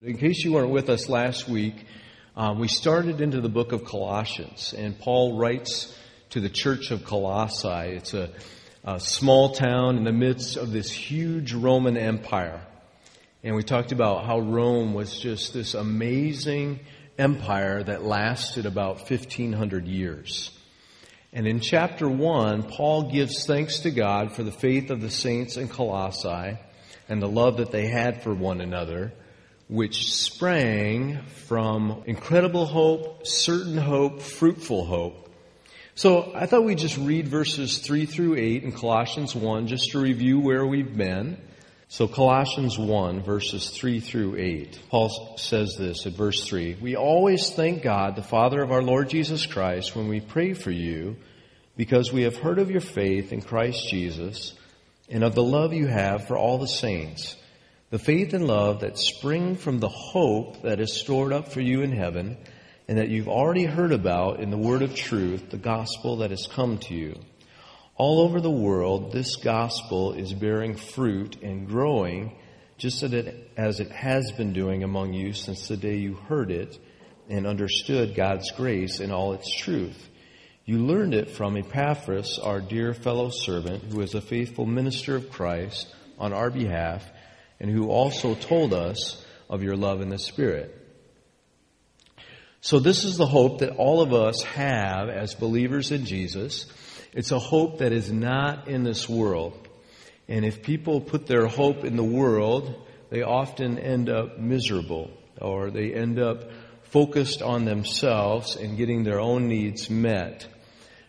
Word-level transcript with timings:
In 0.00 0.16
case 0.16 0.44
you 0.44 0.52
weren't 0.52 0.70
with 0.70 0.90
us 0.90 1.08
last 1.08 1.48
week, 1.48 1.74
um, 2.36 2.60
we 2.60 2.68
started 2.68 3.20
into 3.20 3.40
the 3.40 3.48
book 3.48 3.72
of 3.72 3.84
Colossians, 3.84 4.72
and 4.72 4.96
Paul 4.96 5.36
writes 5.36 5.92
to 6.30 6.38
the 6.38 6.48
church 6.48 6.92
of 6.92 7.04
Colossae. 7.04 7.96
It's 7.96 8.14
a, 8.14 8.30
a 8.84 9.00
small 9.00 9.54
town 9.54 9.96
in 9.96 10.04
the 10.04 10.12
midst 10.12 10.56
of 10.56 10.70
this 10.70 10.88
huge 10.88 11.52
Roman 11.52 11.96
Empire. 11.96 12.64
And 13.42 13.56
we 13.56 13.64
talked 13.64 13.90
about 13.90 14.24
how 14.24 14.38
Rome 14.38 14.94
was 14.94 15.18
just 15.18 15.52
this 15.52 15.74
amazing 15.74 16.78
empire 17.18 17.82
that 17.82 18.04
lasted 18.04 18.66
about 18.66 18.98
1500 18.98 19.88
years. 19.88 20.56
And 21.32 21.44
in 21.44 21.58
chapter 21.58 22.08
1, 22.08 22.70
Paul 22.70 23.10
gives 23.10 23.46
thanks 23.46 23.80
to 23.80 23.90
God 23.90 24.30
for 24.30 24.44
the 24.44 24.52
faith 24.52 24.90
of 24.90 25.00
the 25.00 25.10
saints 25.10 25.56
in 25.56 25.66
Colossae 25.66 26.56
and 27.08 27.20
the 27.20 27.26
love 27.28 27.56
that 27.56 27.72
they 27.72 27.88
had 27.88 28.22
for 28.22 28.32
one 28.32 28.60
another 28.60 29.12
which 29.68 30.14
sprang 30.14 31.22
from 31.46 32.02
incredible 32.06 32.64
hope, 32.64 33.26
certain 33.26 33.76
hope, 33.76 34.22
fruitful 34.22 34.84
hope. 34.86 35.30
So 35.94 36.32
I 36.34 36.46
thought 36.46 36.64
we'd 36.64 36.78
just 36.78 36.96
read 36.96 37.28
verses 37.28 37.78
3 37.78 38.06
through 38.06 38.36
8 38.36 38.64
in 38.64 38.72
Colossians 38.72 39.34
1 39.34 39.66
just 39.66 39.90
to 39.90 39.98
review 39.98 40.40
where 40.40 40.66
we've 40.66 40.96
been. 40.96 41.36
So 41.88 42.06
Colossians 42.06 42.78
1 42.78 43.22
verses 43.22 43.70
3 43.70 44.00
through 44.00 44.36
8. 44.36 44.78
Paul 44.88 45.36
says 45.36 45.74
this 45.78 46.06
at 46.06 46.12
verse 46.12 46.46
3. 46.46 46.76
We 46.80 46.96
always 46.96 47.50
thank 47.50 47.82
God, 47.82 48.16
the 48.16 48.22
Father 48.22 48.62
of 48.62 48.72
our 48.72 48.82
Lord 48.82 49.10
Jesus 49.10 49.44
Christ, 49.44 49.94
when 49.94 50.08
we 50.08 50.20
pray 50.20 50.54
for 50.54 50.70
you, 50.70 51.16
because 51.76 52.12
we 52.12 52.22
have 52.22 52.36
heard 52.36 52.58
of 52.58 52.70
your 52.70 52.80
faith 52.80 53.32
in 53.32 53.42
Christ 53.42 53.88
Jesus 53.90 54.54
and 55.10 55.24
of 55.24 55.34
the 55.34 55.42
love 55.42 55.72
you 55.72 55.86
have 55.86 56.26
for 56.26 56.38
all 56.38 56.58
the 56.58 56.68
saints 56.68 57.36
the 57.90 57.98
faith 57.98 58.34
and 58.34 58.46
love 58.46 58.80
that 58.80 58.98
spring 58.98 59.56
from 59.56 59.78
the 59.78 59.88
hope 59.88 60.62
that 60.62 60.80
is 60.80 61.00
stored 61.00 61.32
up 61.32 61.52
for 61.52 61.60
you 61.60 61.82
in 61.82 61.92
heaven 61.92 62.36
and 62.86 62.98
that 62.98 63.08
you've 63.08 63.28
already 63.28 63.64
heard 63.64 63.92
about 63.92 64.40
in 64.40 64.50
the 64.50 64.58
word 64.58 64.82
of 64.82 64.94
truth, 64.94 65.50
the 65.50 65.56
gospel 65.56 66.18
that 66.18 66.30
has 66.30 66.46
come 66.50 66.78
to 66.78 66.94
you. 66.94 67.18
All 67.96 68.20
over 68.20 68.40
the 68.40 68.50
world, 68.50 69.12
this 69.12 69.36
gospel 69.36 70.12
is 70.12 70.32
bearing 70.32 70.76
fruit 70.76 71.42
and 71.42 71.66
growing 71.66 72.36
just 72.76 73.02
as 73.02 73.80
it 73.80 73.90
has 73.90 74.32
been 74.32 74.52
doing 74.52 74.84
among 74.84 75.14
you 75.14 75.32
since 75.32 75.66
the 75.66 75.76
day 75.76 75.96
you 75.96 76.14
heard 76.14 76.50
it 76.50 76.78
and 77.28 77.46
understood 77.46 78.14
God's 78.14 78.50
grace 78.52 79.00
in 79.00 79.10
all 79.10 79.32
its 79.32 79.52
truth. 79.52 80.08
You 80.64 80.78
learned 80.78 81.14
it 81.14 81.30
from 81.30 81.56
Epaphras, 81.56 82.38
our 82.38 82.60
dear 82.60 82.92
fellow 82.92 83.30
servant, 83.30 83.84
who 83.84 84.00
is 84.02 84.14
a 84.14 84.20
faithful 84.20 84.66
minister 84.66 85.16
of 85.16 85.30
Christ 85.30 85.92
on 86.18 86.32
our 86.32 86.50
behalf 86.50 87.04
and 87.60 87.70
who 87.70 87.88
also 87.88 88.34
told 88.34 88.72
us 88.72 89.24
of 89.48 89.62
your 89.62 89.76
love 89.76 90.00
in 90.00 90.08
the 90.08 90.18
Spirit. 90.18 90.74
So 92.60 92.80
this 92.80 93.04
is 93.04 93.16
the 93.16 93.26
hope 93.26 93.60
that 93.60 93.76
all 93.76 94.00
of 94.00 94.12
us 94.12 94.42
have 94.42 95.08
as 95.08 95.34
believers 95.34 95.92
in 95.92 96.04
Jesus. 96.04 96.66
It's 97.12 97.30
a 97.30 97.38
hope 97.38 97.78
that 97.78 97.92
is 97.92 98.10
not 98.12 98.68
in 98.68 98.82
this 98.82 99.08
world. 99.08 99.68
And 100.28 100.44
if 100.44 100.62
people 100.62 101.00
put 101.00 101.26
their 101.26 101.46
hope 101.46 101.84
in 101.84 101.96
the 101.96 102.04
world, 102.04 102.86
they 103.10 103.22
often 103.22 103.78
end 103.78 104.10
up 104.10 104.38
miserable 104.38 105.10
or 105.40 105.70
they 105.70 105.94
end 105.94 106.18
up 106.18 106.50
focused 106.82 107.42
on 107.42 107.64
themselves 107.64 108.56
and 108.56 108.76
getting 108.76 109.04
their 109.04 109.20
own 109.20 109.48
needs 109.48 109.88
met. 109.88 110.46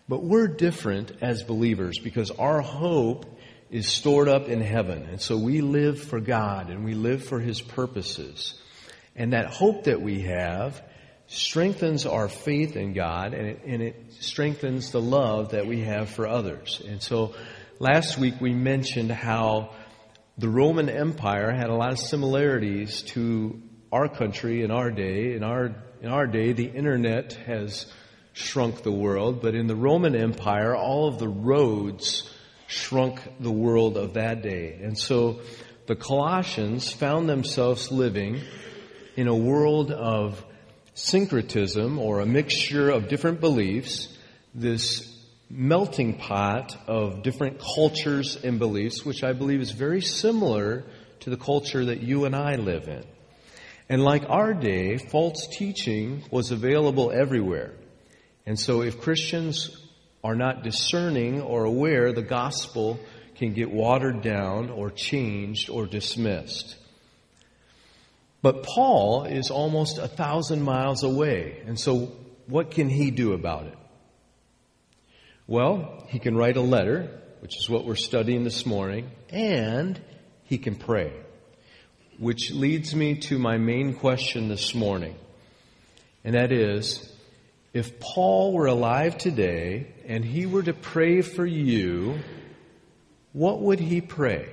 But 0.08 0.24
we're 0.24 0.48
different 0.48 1.12
as 1.22 1.44
believers 1.44 2.00
because 2.00 2.32
our 2.32 2.62
hope 2.62 3.39
is 3.70 3.88
stored 3.88 4.28
up 4.28 4.48
in 4.48 4.62
heaven. 4.62 5.04
And 5.04 5.22
so 5.22 5.38
we 5.38 5.62
live 5.62 6.02
for 6.02 6.20
God 6.20 6.70
and 6.70 6.84
we 6.84 6.96
live 6.96 7.24
for 7.24 7.40
His 7.40 7.62
purposes. 7.62 8.56
And 9.16 9.34
that 9.34 9.48
hope 9.48 9.86
that 9.86 10.02
we 10.02 10.22
have 10.22 10.82
strengthens 11.28 12.06
our 12.06 12.28
faith 12.28 12.76
in 12.76 12.94
God 12.94 13.34
and 13.34 13.48
it, 13.48 13.62
and 13.66 13.82
it 13.82 14.14
strengthens 14.20 14.92
the 14.92 15.02
love 15.02 15.52
that 15.52 15.68
we 15.68 15.82
have 15.82 16.10
for 16.10 16.28
others. 16.28 16.82
And 16.88 17.02
so 17.02 17.36
last 17.78 18.18
week 18.18 18.42
we 18.42 18.54
mentioned 18.54 19.12
how 19.12 19.72
the 20.40 20.50
Roman 20.50 20.90
Empire 20.90 21.52
had 21.52 21.70
a 21.70 21.76
lot 21.76 21.92
of 21.92 22.00
similarities 22.00 23.04
to 23.04 23.62
our 23.92 24.08
country 24.08 24.64
in 24.64 24.72
our 24.72 24.90
day. 24.90 25.36
In 25.36 25.44
our, 25.44 25.76
in 26.02 26.10
our 26.10 26.28
day, 26.28 26.54
the 26.54 26.66
internet 26.66 27.34
has 27.46 27.86
shrunk 28.34 28.84
the 28.84 28.92
world, 28.92 29.42
but 29.42 29.54
in 29.54 29.68
the 29.68 29.76
Roman 29.76 30.16
Empire, 30.16 30.76
all 30.76 31.08
of 31.08 31.20
the 31.20 31.28
roads 31.28 32.34
shrunk 32.70 33.20
the 33.40 33.52
world 33.52 33.98
of 33.98 34.14
that 34.14 34.44
day. 34.44 34.80
And 34.84 34.98
so 34.98 35.42
the 35.88 35.96
Colossians 35.96 36.92
found 36.94 37.28
themselves 37.28 37.92
living 37.92 38.42
in 39.16 39.28
a 39.28 39.36
world 39.36 39.92
of 39.92 40.46
syncretism 40.94 41.98
or 41.98 42.20
a 42.20 42.28
mixture 42.28 42.92
of 42.92 43.08
different 43.08 43.42
beliefs, 43.42 44.16
this 44.54 45.12
melting 45.50 46.20
pot 46.20 46.78
of 46.86 47.24
different 47.24 47.60
cultures 47.60 48.36
and 48.36 48.60
beliefs, 48.60 49.04
which 49.04 49.24
I 49.24 49.34
believe 49.34 49.62
is 49.62 49.72
very 49.72 50.02
similar 50.02 50.84
to 51.22 51.32
the 51.32 51.38
culture 51.38 51.86
that 51.86 52.04
you 52.04 52.26
and 52.26 52.36
I 52.36 52.56
live 52.56 52.88
in. 52.88 53.04
And 53.90 54.04
like 54.04 54.30
our 54.30 54.54
day, 54.54 54.98
false 54.98 55.48
teaching 55.48 56.24
was 56.30 56.52
available 56.52 57.12
everywhere. 57.12 57.74
And 58.46 58.60
so 58.60 58.84
if 58.84 59.02
Christians 59.02 59.76
are 60.24 60.36
not 60.36 60.64
discerning 60.64 61.42
or 61.42 61.64
aware, 61.64 62.12
the 62.12 62.22
gospel 62.22 63.00
can 63.36 63.54
get 63.54 63.72
watered 63.72 64.22
down 64.22 64.70
or 64.70 64.90
changed 64.92 65.70
or 65.70 65.86
dismissed. 65.86 66.76
But 68.42 68.64
Paul 68.64 69.26
is 69.26 69.50
almost 69.50 69.98
a 69.98 70.08
thousand 70.08 70.62
miles 70.64 71.04
away, 71.04 71.62
and 71.66 71.80
so 71.80 72.12
what 72.48 72.72
can 72.72 72.90
he 72.90 73.12
do 73.12 73.34
about 73.34 73.68
it? 73.68 73.78
Well, 75.48 76.06
he 76.10 76.20
can 76.20 76.36
write 76.36 76.58
a 76.58 76.62
letter, 76.62 77.10
which 77.40 77.58
is 77.58 77.70
what 77.70 77.86
we're 77.86 77.96
studying 77.96 78.44
this 78.44 78.66
morning, 78.66 79.10
and 79.30 80.00
he 80.44 80.58
can 80.58 80.76
pray. 80.76 81.14
Which 82.18 82.52
leads 82.52 82.94
me 82.94 83.16
to 83.22 83.40
my 83.40 83.58
main 83.58 83.94
question 83.96 84.50
this 84.50 84.76
morning, 84.76 85.16
and 86.24 86.36
that 86.36 86.52
is, 86.52 87.10
if 87.74 88.00
Paul 88.00 88.54
were 88.54 88.66
alive 88.66 89.18
today 89.18 89.88
and 90.08 90.26
he 90.26 90.46
were 90.46 90.64
to 90.64 90.74
pray 90.74 91.22
for 91.22 91.46
you, 91.46 92.20
what 93.34 93.62
would 93.62 93.80
he 93.80 94.02
pray? 94.02 94.50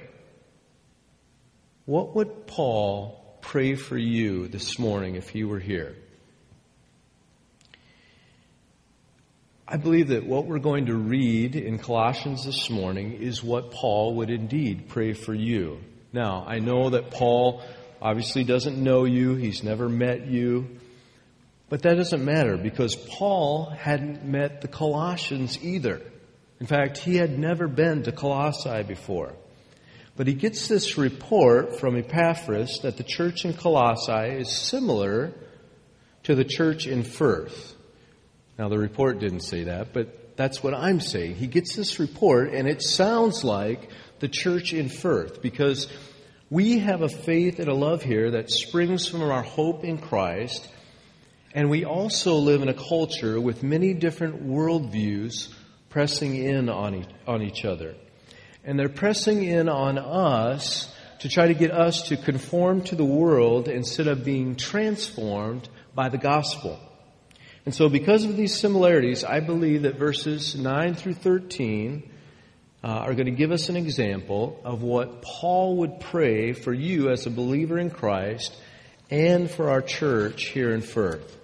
What 1.87 2.15
would 2.15 2.47
Paul 2.47 3.39
pray 3.41 3.75
for 3.75 3.97
you 3.97 4.49
this 4.49 4.79
morning 4.79 5.15
if 5.15 5.31
he 5.31 5.45
were 5.45 5.61
here? 5.61 5.97
I 9.69 9.79
believe 9.79 10.09
that 10.09 10.25
what 10.25 10.47
we're 10.47 10.59
going 10.59 10.87
to 10.87 10.95
read 10.95 11.57
in 11.57 11.79
Colossians 11.79 12.45
this 12.45 12.71
morning 12.71 13.15
is 13.15 13.43
what 13.43 13.73
Paul 13.73 14.15
would 14.17 14.31
indeed 14.31 14.89
pray 14.89 15.13
for 15.13 15.35
you. 15.35 15.81
Now, 16.13 16.45
I 16.47 16.61
know 16.61 16.91
that 16.91 17.11
Paul 17.11 17.63
obviously 18.01 18.45
doesn't 18.45 18.77
know 18.77 19.05
you, 19.05 19.35
he's 19.35 19.65
never 19.65 19.89
met 19.89 20.27
you. 20.27 20.79
But 21.69 21.83
that 21.83 21.95
doesn't 21.95 22.25
matter 22.25 22.57
because 22.57 22.95
Paul 22.95 23.71
hadn't 23.71 24.25
met 24.25 24.61
the 24.61 24.69
Colossians 24.69 25.63
either. 25.63 26.01
In 26.61 26.67
fact, 26.67 26.99
he 26.99 27.17
had 27.17 27.39
never 27.39 27.67
been 27.67 28.05
to 28.05 28.13
Colossae 28.13 28.85
before. 28.85 29.33
But 30.17 30.27
he 30.27 30.35
gets 30.35 30.69
this 30.69 30.97
report 30.97 31.79
from 31.79 31.97
Epaphras 31.97 32.81
that 32.83 32.97
the 32.97 33.03
church 33.03 33.45
in 33.45 33.53
Colossae 33.53 34.39
is 34.41 34.51
similar 34.51 35.33
to 36.23 36.35
the 36.35 36.45
church 36.45 36.87
in 36.87 37.03
Firth. 37.03 37.75
Now, 38.59 38.69
the 38.69 38.79
report 38.79 39.19
didn't 39.19 39.41
say 39.41 39.65
that, 39.65 39.93
but 39.93 40.37
that's 40.37 40.63
what 40.63 40.73
I'm 40.73 41.01
saying. 41.01 41.35
He 41.35 41.47
gets 41.47 41.77
this 41.77 41.99
report, 41.99 42.55
and 42.55 42.67
it 42.67 42.81
sounds 42.81 43.45
like 43.45 43.91
the 44.21 44.29
church 44.29 44.73
in 44.73 44.89
Firth 44.89 45.43
because 45.43 45.89
we 46.49 46.79
have 46.79 47.03
a 47.03 47.09
faith 47.09 47.59
and 47.59 47.69
a 47.69 47.75
love 47.75 48.03
here 48.03 48.31
that 48.31 48.51
springs 48.51 49.07
from 49.07 49.23
our 49.23 49.43
hope 49.43 49.85
in 49.85 49.99
Christ 49.99 50.67
and 51.55 51.71
we 51.71 51.85
also 51.85 52.35
live 52.35 52.63
in 52.63 52.69
a 52.69 52.75
culture 52.75 53.41
with 53.41 53.63
many 53.63 53.95
different 53.95 54.47
worldviews 54.47 55.53
pressing 55.89 56.37
in 56.37 56.69
on 56.69 56.95
each, 56.97 57.09
on 57.27 57.43
each 57.43 57.65
other. 57.65 57.95
And 58.65 58.79
they're 58.79 58.89
pressing 58.89 59.43
in 59.43 59.69
on 59.69 59.99
us 59.99 60.93
to 61.21 61.29
try 61.29 61.47
to 61.47 61.55
get 61.55 61.71
us 61.71 62.09
to 62.09 62.17
conform 62.17 62.83
to 62.83 62.95
the 62.95 63.05
world 63.05 63.69
instead 63.69 64.07
of 64.07 64.25
being 64.25 64.57
transformed 64.57 65.69
by 65.95 66.09
the 66.09 66.19
gospel. 66.19 66.79
And 67.65 67.75
so 67.75 67.89
because 67.89 68.25
of 68.25 68.37
these 68.37 68.55
similarities, 68.55 69.25
I 69.25 69.41
believe 69.41 69.83
that 69.83 69.97
verses 69.97 70.55
9 70.55 70.95
through 70.95 71.15
13 71.15 72.11
uh, 72.85 72.87
are 72.87 73.15
going 73.15 73.27
to 73.27 73.33
give 73.33 73.51
us 73.51 73.69
an 73.69 73.77
example 73.77 74.61
of 74.65 74.83
what 74.83 75.23
Paul 75.23 75.79
would 75.79 75.99
pray 75.99 76.53
for 76.53 76.73
you 76.73 77.11
as 77.11 77.27
a 77.27 77.31
believer 77.31 77.79
in 77.79 77.91
Christ 77.91 78.57
and 79.11 79.51
for 79.51 79.71
our 79.71 79.83
church 79.83 80.47
here 80.47 80.73
in 80.73 80.81
Firth. 80.81 81.37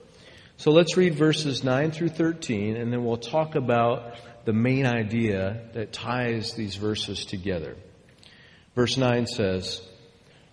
So 0.57 0.71
let's 0.71 0.97
read 0.97 1.15
verses 1.15 1.65
9 1.65 1.91
through 1.91 2.11
13, 2.11 2.77
and 2.77 2.93
then 2.93 3.05
we'll 3.05 3.17
talk 3.17 3.55
about 3.55 4.17
the 4.45 4.53
main 4.53 4.87
idea 4.87 5.69
that 5.75 5.93
ties 5.93 6.55
these 6.55 6.77
verses 6.77 7.25
together. 7.25 7.77
Verse 8.75 8.97
9 8.97 9.27
says, 9.27 9.83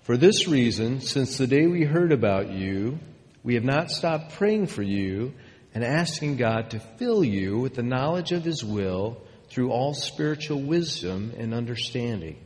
For 0.04 0.18
this 0.18 0.48
reason, 0.48 1.02
since 1.02 1.38
the 1.38 1.48
day 1.48 1.68
we 1.68 1.84
heard 1.84 2.12
about 2.12 2.52
you, 2.52 3.00
we 3.44 3.56
have 3.56 3.64
not 3.64 3.92
stopped 3.92 4.34
praying 4.34 4.68
for 4.68 4.84
you 4.84 5.34
and 5.74 5.84
asking 5.84 6.38
God 6.38 6.72
to 6.72 6.80
fill 6.80 7.24
you 7.24 7.60
with 7.60 7.76
the 7.76 7.84
knowledge 7.84 8.32
of 8.32 8.44
His 8.44 8.64
will 8.64 9.22
through 9.50 9.72
all 9.72 9.94
spiritual 9.94 10.62
wisdom 10.62 11.34
and 11.38 11.54
understanding. 11.54 12.38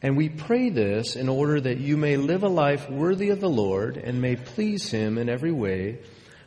And 0.00 0.16
we 0.16 0.28
pray 0.28 0.70
this 0.70 1.16
in 1.16 1.28
order 1.28 1.60
that 1.60 1.78
you 1.78 1.96
may 1.96 2.16
live 2.16 2.44
a 2.44 2.48
life 2.48 2.88
worthy 2.88 3.30
of 3.30 3.40
the 3.40 3.50
Lord 3.50 3.96
and 3.96 4.20
may 4.20 4.36
please 4.36 4.90
Him 4.90 5.18
in 5.18 5.28
every 5.28 5.50
way, 5.50 5.98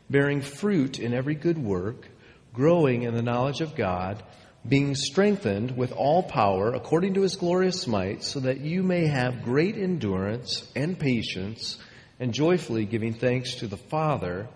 bearing 0.09 0.41
fruit 0.41 0.99
in 0.99 1.13
every 1.13 1.35
good 1.35 1.57
work, 1.57 2.07
growing 2.53 3.03
in 3.03 3.13
the 3.13 3.21
knowledge 3.21 3.59
of 3.59 3.75
God, 3.75 4.23
being 4.67 4.95
strengthened 4.95 5.75
with 5.75 5.91
all 5.91 6.23
power 6.23 6.73
according 6.73 7.15
to 7.15 7.21
His 7.21 7.35
glorious 7.35 7.87
might, 7.87 8.23
so 8.23 8.39
that 8.39 8.61
you 8.61 8.83
may 8.83 9.07
have 9.07 9.43
great 9.43 9.75
endurance 9.75 10.65
and 10.75 10.97
patience, 10.97 11.77
and 12.19 12.33
joyfully 12.33 12.85
giving 12.85 13.13
thanks 13.13 13.55
to 13.55 13.67
the 13.67 13.77
Father 13.77 14.47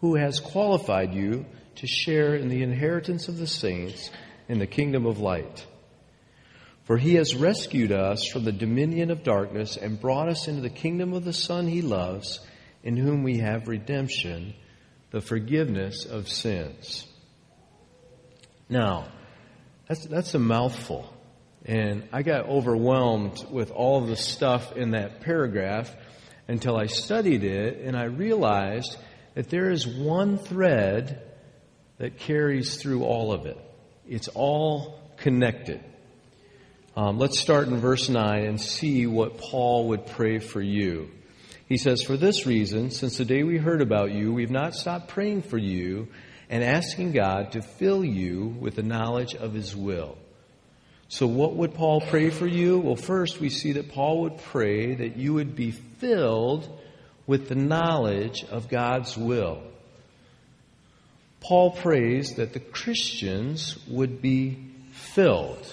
who 0.00 0.16
has 0.16 0.40
qualified 0.40 1.14
you 1.14 1.46
to 1.76 1.86
share 1.86 2.34
in 2.34 2.48
the 2.48 2.62
inheritance 2.62 3.28
of 3.28 3.38
the 3.38 3.46
saints 3.46 4.10
in 4.48 4.58
the 4.58 4.66
kingdom 4.66 5.06
of 5.06 5.18
light. 5.18 5.64
For 6.84 6.98
he 6.98 7.14
has 7.14 7.34
rescued 7.34 7.92
us 7.92 8.26
from 8.26 8.44
the 8.44 8.52
dominion 8.52 9.10
of 9.10 9.22
darkness 9.22 9.76
and 9.76 10.00
brought 10.00 10.28
us 10.28 10.48
into 10.48 10.60
the 10.60 10.70
kingdom 10.70 11.14
of 11.14 11.24
the 11.24 11.32
Son 11.32 11.66
he 11.66 11.80
loves, 11.80 12.40
in 12.82 12.96
whom 12.96 13.22
we 13.22 13.38
have 13.38 13.68
redemption, 13.68 14.54
the 15.10 15.22
forgiveness 15.22 16.04
of 16.04 16.28
sins. 16.28 17.06
Now, 18.68 19.08
that's, 19.88 20.04
that's 20.06 20.34
a 20.34 20.38
mouthful. 20.38 21.10
And 21.64 22.06
I 22.12 22.22
got 22.22 22.46
overwhelmed 22.46 23.42
with 23.50 23.70
all 23.70 24.02
of 24.02 24.08
the 24.08 24.16
stuff 24.16 24.76
in 24.76 24.90
that 24.90 25.22
paragraph 25.22 25.94
until 26.48 26.76
I 26.76 26.86
studied 26.86 27.44
it 27.44 27.80
and 27.80 27.96
I 27.96 28.04
realized 28.04 28.98
that 29.34 29.48
there 29.48 29.70
is 29.70 29.86
one 29.86 30.36
thread 30.36 31.22
that 31.96 32.18
carries 32.18 32.76
through 32.76 33.04
all 33.04 33.32
of 33.32 33.46
it. 33.46 33.58
It's 34.06 34.28
all 34.28 35.00
connected. 35.16 35.82
Um, 36.96 37.18
let's 37.18 37.40
start 37.40 37.66
in 37.66 37.78
verse 37.78 38.08
9 38.08 38.44
and 38.44 38.60
see 38.60 39.08
what 39.08 39.38
Paul 39.38 39.88
would 39.88 40.06
pray 40.06 40.38
for 40.38 40.60
you. 40.60 41.10
He 41.68 41.76
says, 41.76 42.02
For 42.02 42.16
this 42.16 42.46
reason, 42.46 42.90
since 42.90 43.18
the 43.18 43.24
day 43.24 43.42
we 43.42 43.58
heard 43.58 43.82
about 43.82 44.12
you, 44.12 44.32
we've 44.32 44.50
not 44.50 44.74
stopped 44.74 45.08
praying 45.08 45.42
for 45.42 45.58
you 45.58 46.06
and 46.48 46.62
asking 46.62 47.10
God 47.10 47.52
to 47.52 47.62
fill 47.62 48.04
you 48.04 48.46
with 48.60 48.76
the 48.76 48.84
knowledge 48.84 49.34
of 49.34 49.54
His 49.54 49.74
will. 49.74 50.16
So, 51.08 51.26
what 51.26 51.56
would 51.56 51.74
Paul 51.74 52.00
pray 52.00 52.30
for 52.30 52.46
you? 52.46 52.78
Well, 52.78 52.94
first, 52.94 53.40
we 53.40 53.48
see 53.48 53.72
that 53.72 53.90
Paul 53.90 54.22
would 54.22 54.38
pray 54.38 54.94
that 54.94 55.16
you 55.16 55.34
would 55.34 55.56
be 55.56 55.72
filled 55.72 56.68
with 57.26 57.48
the 57.48 57.56
knowledge 57.56 58.44
of 58.44 58.68
God's 58.68 59.16
will. 59.16 59.62
Paul 61.40 61.72
prays 61.72 62.36
that 62.36 62.52
the 62.52 62.60
Christians 62.60 63.78
would 63.88 64.22
be 64.22 64.58
filled. 64.92 65.66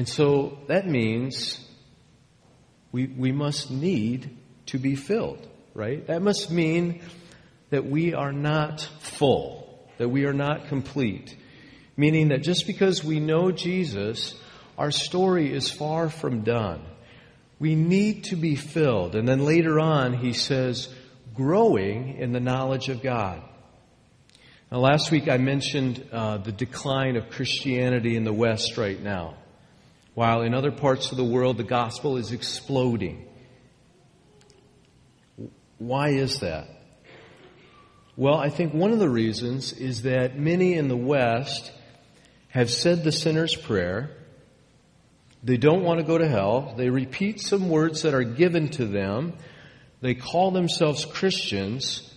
And 0.00 0.08
so 0.08 0.56
that 0.66 0.86
means 0.86 1.62
we, 2.90 3.06
we 3.06 3.32
must 3.32 3.70
need 3.70 4.34
to 4.68 4.78
be 4.78 4.96
filled, 4.96 5.46
right? 5.74 6.06
That 6.06 6.22
must 6.22 6.50
mean 6.50 7.02
that 7.68 7.84
we 7.84 8.14
are 8.14 8.32
not 8.32 8.80
full, 9.00 9.86
that 9.98 10.08
we 10.08 10.24
are 10.24 10.32
not 10.32 10.68
complete. 10.68 11.36
Meaning 11.98 12.28
that 12.28 12.42
just 12.42 12.66
because 12.66 13.04
we 13.04 13.20
know 13.20 13.50
Jesus, 13.50 14.34
our 14.78 14.90
story 14.90 15.52
is 15.52 15.70
far 15.70 16.08
from 16.08 16.44
done. 16.44 16.80
We 17.58 17.74
need 17.74 18.24
to 18.30 18.36
be 18.36 18.56
filled. 18.56 19.14
And 19.14 19.28
then 19.28 19.44
later 19.44 19.78
on, 19.78 20.14
he 20.14 20.32
says, 20.32 20.88
growing 21.34 22.16
in 22.16 22.32
the 22.32 22.40
knowledge 22.40 22.88
of 22.88 23.02
God. 23.02 23.42
Now, 24.72 24.78
last 24.78 25.10
week 25.10 25.28
I 25.28 25.36
mentioned 25.36 26.08
uh, 26.10 26.38
the 26.38 26.52
decline 26.52 27.16
of 27.16 27.28
Christianity 27.28 28.16
in 28.16 28.24
the 28.24 28.32
West 28.32 28.78
right 28.78 28.98
now, 28.98 29.34
while 30.14 30.42
in 30.42 30.54
other 30.54 30.72
parts 30.72 31.10
of 31.10 31.16
the 31.16 31.24
world 31.24 31.56
the 31.56 31.64
gospel 31.64 32.16
is 32.16 32.32
exploding. 32.32 33.26
Why 35.78 36.10
is 36.10 36.40
that? 36.40 36.68
Well, 38.16 38.36
I 38.36 38.50
think 38.50 38.74
one 38.74 38.92
of 38.92 38.98
the 38.98 39.08
reasons 39.08 39.72
is 39.72 40.02
that 40.02 40.38
many 40.38 40.74
in 40.74 40.88
the 40.88 40.96
West 40.96 41.72
have 42.48 42.70
said 42.70 43.02
the 43.02 43.12
sinner's 43.12 43.54
prayer, 43.54 44.10
they 45.42 45.56
don't 45.56 45.84
want 45.84 46.00
to 46.00 46.06
go 46.06 46.18
to 46.18 46.28
hell. 46.28 46.74
They 46.76 46.90
repeat 46.90 47.40
some 47.40 47.70
words 47.70 48.02
that 48.02 48.12
are 48.12 48.24
given 48.24 48.68
to 48.72 48.84
them. 48.84 49.34
They 50.02 50.14
call 50.14 50.50
themselves 50.50 51.06
Christians 51.06 52.12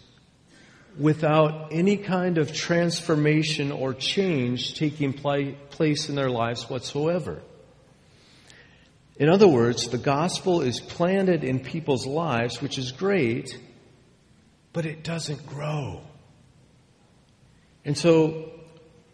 without 1.00 1.69
any 1.72 1.98
kind 1.98 2.38
of 2.38 2.54
transformation 2.54 3.72
or 3.72 3.94
change 3.94 4.74
taking 4.74 5.13
place 5.13 6.10
in 6.10 6.16
their 6.16 6.30
lives 6.30 6.69
whatsoever. 6.69 7.42
In 9.18 9.30
other 9.30 9.48
words, 9.48 9.89
the 9.89 9.98
gospel 9.98 10.62
is 10.62 10.80
planted 10.80 11.44
in 11.44 11.60
people's 11.60 12.07
lives, 12.07 12.62
which 12.62 12.77
is 12.77 12.92
great, 12.92 13.57
but 14.74 14.86
it 14.86 15.04
doesn't 15.04 15.45
grow. 15.45 16.01
And 17.86 17.98
so 17.98 18.50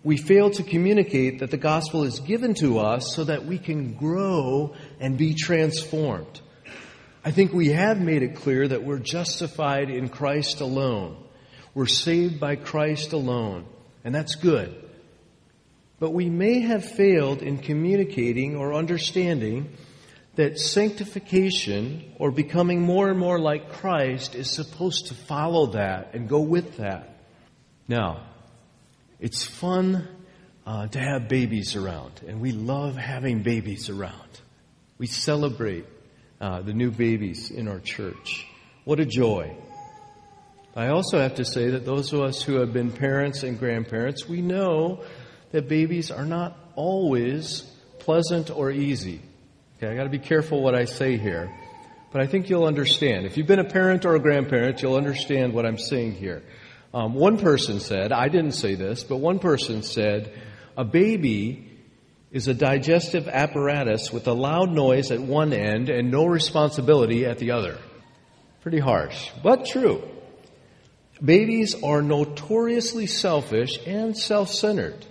we 0.04 0.16
fail 0.16 0.50
to 0.52 0.64
communicate 0.64 1.40
that 1.40 1.52
the 1.52 1.58
gospel 1.58 2.04
is 2.04 2.22
given 2.22 2.54
to 2.56 2.80
us 2.80 3.14
so 3.14 3.26
that 3.26 3.46
we 3.46 3.58
can 3.58 3.96
grow 3.96 4.74
and 5.00 5.18
be 5.18 5.34
transformed. 5.34 6.42
I 7.26 7.32
think 7.32 7.52
we 7.52 7.70
have 7.70 8.00
made 8.00 8.24
it 8.24 8.36
clear 8.36 8.66
that 8.68 8.84
we're 8.84 9.00
justified 9.00 9.90
in 9.90 10.08
Christ 10.08 10.62
alone. 10.62 11.22
We're 11.74 11.86
saved 11.86 12.40
by 12.40 12.56
Christ 12.56 13.12
alone, 13.12 13.66
and 14.06 14.16
that's 14.16 14.36
good. 14.36 14.90
But 16.00 16.12
we 16.12 16.30
may 16.30 16.62
have 16.62 16.86
failed 16.86 17.42
in 17.42 17.58
communicating 17.58 18.56
or 18.56 18.74
understanding 18.74 19.76
that 20.40 20.58
sanctification 20.58 22.14
or 22.18 22.32
becoming 22.32 22.80
more 22.80 23.10
and 23.10 23.20
more 23.20 23.38
like 23.38 23.74
Christ 23.74 24.36
is 24.36 24.50
supposed 24.50 25.08
to 25.08 25.14
follow 25.14 25.66
that 25.74 26.14
and 26.14 26.30
go 26.30 26.40
with 26.40 26.78
that. 26.78 27.10
Now, 27.90 28.24
it's 29.20 29.46
fun 29.46 30.08
uh, 30.66 30.88
to 30.88 30.98
have 30.98 31.28
babies 31.28 31.76
around, 31.76 32.22
and 32.26 32.40
we 32.40 32.54
love 32.54 32.96
having 32.96 33.44
babies 33.44 33.90
around. 33.90 34.40
We 34.98 35.08
celebrate 35.08 35.86
uh, 36.40 36.62
the 36.62 36.74
new 36.74 36.92
babies 36.92 37.52
in 37.52 37.68
our 37.68 37.82
church. 37.82 38.48
What 38.86 39.02
a 39.02 39.06
joy. 39.06 39.58
I 40.74 40.88
also 40.88 41.20
have 41.20 41.36
to 41.36 41.44
say 41.44 41.72
that 41.72 41.84
those 41.84 42.14
of 42.14 42.22
us 42.22 42.42
who 42.42 42.62
have 42.62 42.72
been 42.72 42.94
parents 42.94 43.44
and 43.44 43.60
grandparents, 43.60 44.26
we 44.26 44.42
know 44.42 45.04
that 45.52 45.68
babies 45.68 46.12
are 46.12 46.26
not 46.26 46.58
always 46.78 47.64
pleasant 48.00 48.50
or 48.50 48.72
easy. 48.72 49.20
Okay, 49.82 49.88
I 49.90 49.96
got 49.96 50.04
to 50.04 50.10
be 50.10 50.20
careful 50.20 50.62
what 50.62 50.76
I 50.76 50.84
say 50.84 51.16
here, 51.16 51.50
but 52.12 52.22
I 52.22 52.28
think 52.28 52.50
you'll 52.50 52.66
understand. 52.66 53.26
If 53.26 53.38
you've 53.38 53.48
been 53.48 53.60
a 53.60 53.64
parent 53.64 54.04
or 54.04 54.14
a 54.14 54.20
grandparent, 54.20 54.82
you'll 54.82 54.98
understand 54.98 55.54
what 55.54 55.66
I'm 55.66 55.78
saying 55.78 56.16
here. 56.16 56.44
Um, 56.94 57.14
one 57.14 57.38
person 57.38 57.80
said, 57.80 58.12
I 58.12 58.28
didn't 58.28 58.56
say 58.56 58.76
this, 58.76 59.06
but 59.06 59.22
one 59.22 59.40
person 59.40 59.82
said, 59.82 60.34
a 60.76 60.84
baby 60.84 61.80
is 62.30 62.50
a 62.50 62.54
digestive 62.54 63.30
apparatus 63.30 64.12
with 64.12 64.28
a 64.28 64.34
loud 64.34 64.70
noise 64.70 65.12
at 65.12 65.22
one 65.22 65.54
end 65.54 65.88
and 65.88 66.12
no 66.12 66.26
responsibility 66.26 67.26
at 67.26 67.38
the 67.38 67.52
other. 67.52 67.78
Pretty 68.60 68.80
harsh, 68.80 69.30
but 69.42 69.66
true. 69.66 70.04
Babies 71.24 71.82
are 71.82 72.02
notoriously 72.02 73.08
selfish 73.08 73.80
and 73.88 74.18
self-centered. 74.18 75.06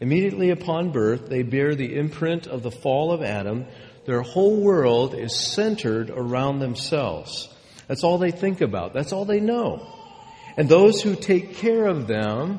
Immediately 0.00 0.50
upon 0.50 0.92
birth, 0.92 1.28
they 1.28 1.42
bear 1.42 1.74
the 1.74 1.96
imprint 1.96 2.46
of 2.46 2.62
the 2.62 2.70
fall 2.70 3.10
of 3.10 3.20
Adam. 3.20 3.66
Their 4.08 4.22
whole 4.22 4.56
world 4.56 5.14
is 5.14 5.36
centered 5.38 6.08
around 6.08 6.60
themselves. 6.60 7.46
That's 7.88 8.02
all 8.04 8.16
they 8.16 8.30
think 8.30 8.62
about. 8.62 8.94
That's 8.94 9.12
all 9.12 9.26
they 9.26 9.38
know. 9.38 9.86
And 10.56 10.66
those 10.66 11.02
who 11.02 11.14
take 11.14 11.56
care 11.56 11.84
of 11.84 12.06
them 12.06 12.58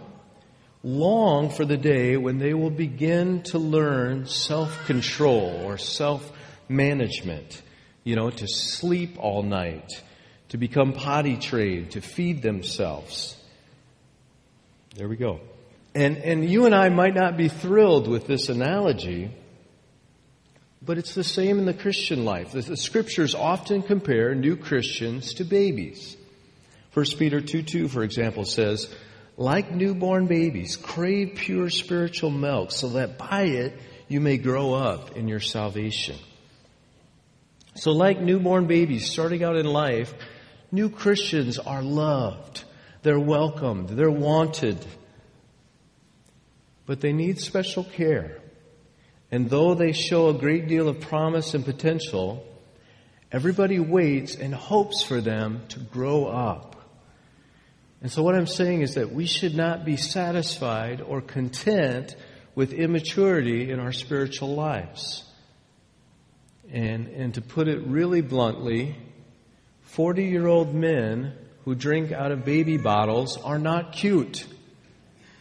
long 0.83 1.49
for 1.49 1.65
the 1.65 1.75
day 1.75 2.17
when 2.17 2.37
they 2.37 2.53
will 2.53 2.69
begin 2.69 3.41
to 3.45 3.57
learn 3.57 4.27
self-control 4.27 5.63
or 5.65 5.79
self-management. 5.79 7.63
You 8.03 8.15
know, 8.15 8.29
to 8.29 8.47
sleep 8.47 9.17
all 9.17 9.41
night, 9.41 9.89
to 10.49 10.57
become 10.57 10.93
potty 10.93 11.35
trained, 11.37 11.93
to 11.93 12.01
feed 12.01 12.43
themselves. 12.43 13.35
There 14.97 15.09
we 15.09 15.15
go. 15.15 15.39
And, 15.95 16.17
and 16.17 16.47
you 16.47 16.67
and 16.67 16.75
I 16.75 16.89
might 16.89 17.15
not 17.15 17.37
be 17.37 17.47
thrilled 17.47 18.07
with 18.07 18.27
this 18.27 18.49
analogy, 18.49 19.31
but 20.89 20.97
it's 20.97 21.13
the 21.13 21.23
same 21.23 21.59
in 21.59 21.65
the 21.65 21.73
Christian 21.75 22.25
life. 22.25 22.51
The, 22.51 22.75
scriptures 22.75 23.35
often 23.35 23.83
compare 23.83 24.33
new 24.33 24.55
Christians 24.55 25.35
to 25.35 25.43
babies. 25.43 26.17
1 26.95 27.05
Peter 27.19 27.39
2 27.41 27.61
2, 27.61 27.87
for 27.87 28.01
example, 28.01 28.43
says, 28.43 28.91
like 29.37 29.69
newborn 29.69 30.25
babies, 30.25 30.77
crave 30.77 31.35
pure 31.35 31.69
spiritual 31.69 32.31
milk 32.31 32.71
so 32.71 32.89
that 32.93 33.19
by 33.19 33.43
it 33.43 33.79
you 34.07 34.19
may 34.19 34.37
grow 34.37 34.73
up 34.73 35.15
in 35.15 35.27
your 35.27 35.39
salvation. 35.39 36.15
So 37.75 37.91
like 37.91 38.19
newborn 38.19 38.65
babies 38.65 39.11
starting 39.11 39.43
out 39.43 39.57
in 39.57 39.67
life, 39.67 40.11
new 40.71 40.89
Christians 40.89 41.59
are 41.59 41.83
loved. 41.83 42.63
They're 43.03 43.19
welcomed. 43.19 43.89
They're 43.89 44.09
wanted. 44.09 44.83
But 46.87 46.99
they 46.99 47.13
need 47.13 47.39
special 47.39 47.83
care. 47.83 48.38
And 49.31 49.49
though 49.49 49.75
they 49.75 49.91
show 49.91 50.29
a 50.29 50.33
great 50.33 50.67
deal 50.67 50.89
of 50.89 51.01
promise 51.01 51.53
and 51.53 51.63
potential, 51.63 52.45
everybody 53.31 53.79
waits 53.79 54.35
and 54.35 54.53
hopes 54.53 55.03
for 55.03 55.21
them 55.21 55.61
to 55.69 55.79
grow 55.79 56.25
up. 56.25 56.75
And 58.01 58.11
so 58.11 58.23
what 58.23 58.35
I'm 58.35 58.47
saying 58.47 58.81
is 58.81 58.95
that 58.95 59.11
we 59.11 59.25
should 59.25 59.55
not 59.55 59.85
be 59.85 59.97
satisfied 59.97 61.01
or 61.01 61.21
content 61.21 62.15
with 62.55 62.73
immaturity 62.73 63.71
in 63.71 63.79
our 63.79 63.91
spiritual 63.91 64.55
lives. 64.55 65.23
And, 66.71 67.07
and 67.07 67.33
to 67.33 67.41
put 67.41 67.67
it 67.67 67.85
really 67.85 68.21
bluntly, 68.21 68.95
40 69.81 70.25
year 70.25 70.47
old 70.47 70.73
men 70.73 71.33
who 71.65 71.75
drink 71.75 72.11
out 72.11 72.31
of 72.31 72.45
baby 72.45 72.77
bottles 72.77 73.37
are 73.37 73.59
not 73.59 73.91
cute. 73.91 74.45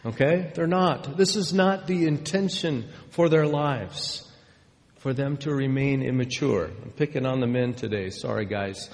Okay? 0.05 0.51
They're 0.53 0.67
not. 0.67 1.17
This 1.17 1.35
is 1.35 1.53
not 1.53 1.87
the 1.87 2.05
intention 2.05 2.87
for 3.11 3.29
their 3.29 3.45
lives, 3.45 4.29
for 4.99 5.13
them 5.13 5.37
to 5.37 5.51
remain 5.51 6.01
immature. 6.01 6.65
I'm 6.83 6.91
picking 6.91 7.25
on 7.25 7.39
the 7.39 7.47
men 7.47 7.73
today. 7.73 8.09
Sorry, 8.09 8.45
guys. 8.45 8.89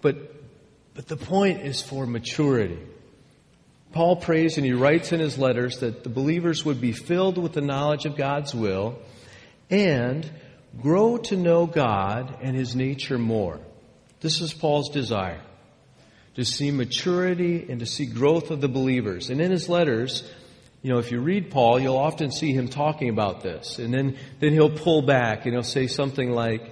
But, 0.00 0.16
but 0.94 1.08
the 1.08 1.16
point 1.16 1.62
is 1.62 1.82
for 1.82 2.06
maturity. 2.06 2.78
Paul 3.92 4.16
prays 4.16 4.58
and 4.58 4.66
he 4.66 4.72
writes 4.72 5.12
in 5.12 5.20
his 5.20 5.38
letters 5.38 5.78
that 5.80 6.04
the 6.04 6.10
believers 6.10 6.64
would 6.64 6.80
be 6.80 6.92
filled 6.92 7.38
with 7.38 7.54
the 7.54 7.60
knowledge 7.60 8.04
of 8.04 8.16
God's 8.16 8.54
will 8.54 8.98
and 9.70 10.30
grow 10.80 11.16
to 11.16 11.36
know 11.36 11.66
God 11.66 12.38
and 12.42 12.54
his 12.54 12.76
nature 12.76 13.18
more. 13.18 13.58
This 14.20 14.40
is 14.40 14.52
Paul's 14.52 14.90
desire 14.90 15.40
to 16.38 16.44
see 16.44 16.70
maturity 16.70 17.66
and 17.68 17.80
to 17.80 17.86
see 17.86 18.06
growth 18.06 18.52
of 18.52 18.60
the 18.60 18.68
believers. 18.68 19.28
And 19.28 19.40
in 19.40 19.50
his 19.50 19.68
letters, 19.68 20.22
you 20.82 20.92
know, 20.92 21.00
if 21.00 21.10
you 21.10 21.18
read 21.18 21.50
Paul, 21.50 21.80
you'll 21.80 21.96
often 21.96 22.30
see 22.30 22.52
him 22.52 22.68
talking 22.68 23.08
about 23.08 23.42
this. 23.42 23.80
And 23.80 23.92
then, 23.92 24.16
then 24.38 24.52
he'll 24.52 24.70
pull 24.70 25.02
back 25.02 25.46
and 25.46 25.52
he'll 25.52 25.64
say 25.64 25.88
something 25.88 26.30
like, 26.30 26.62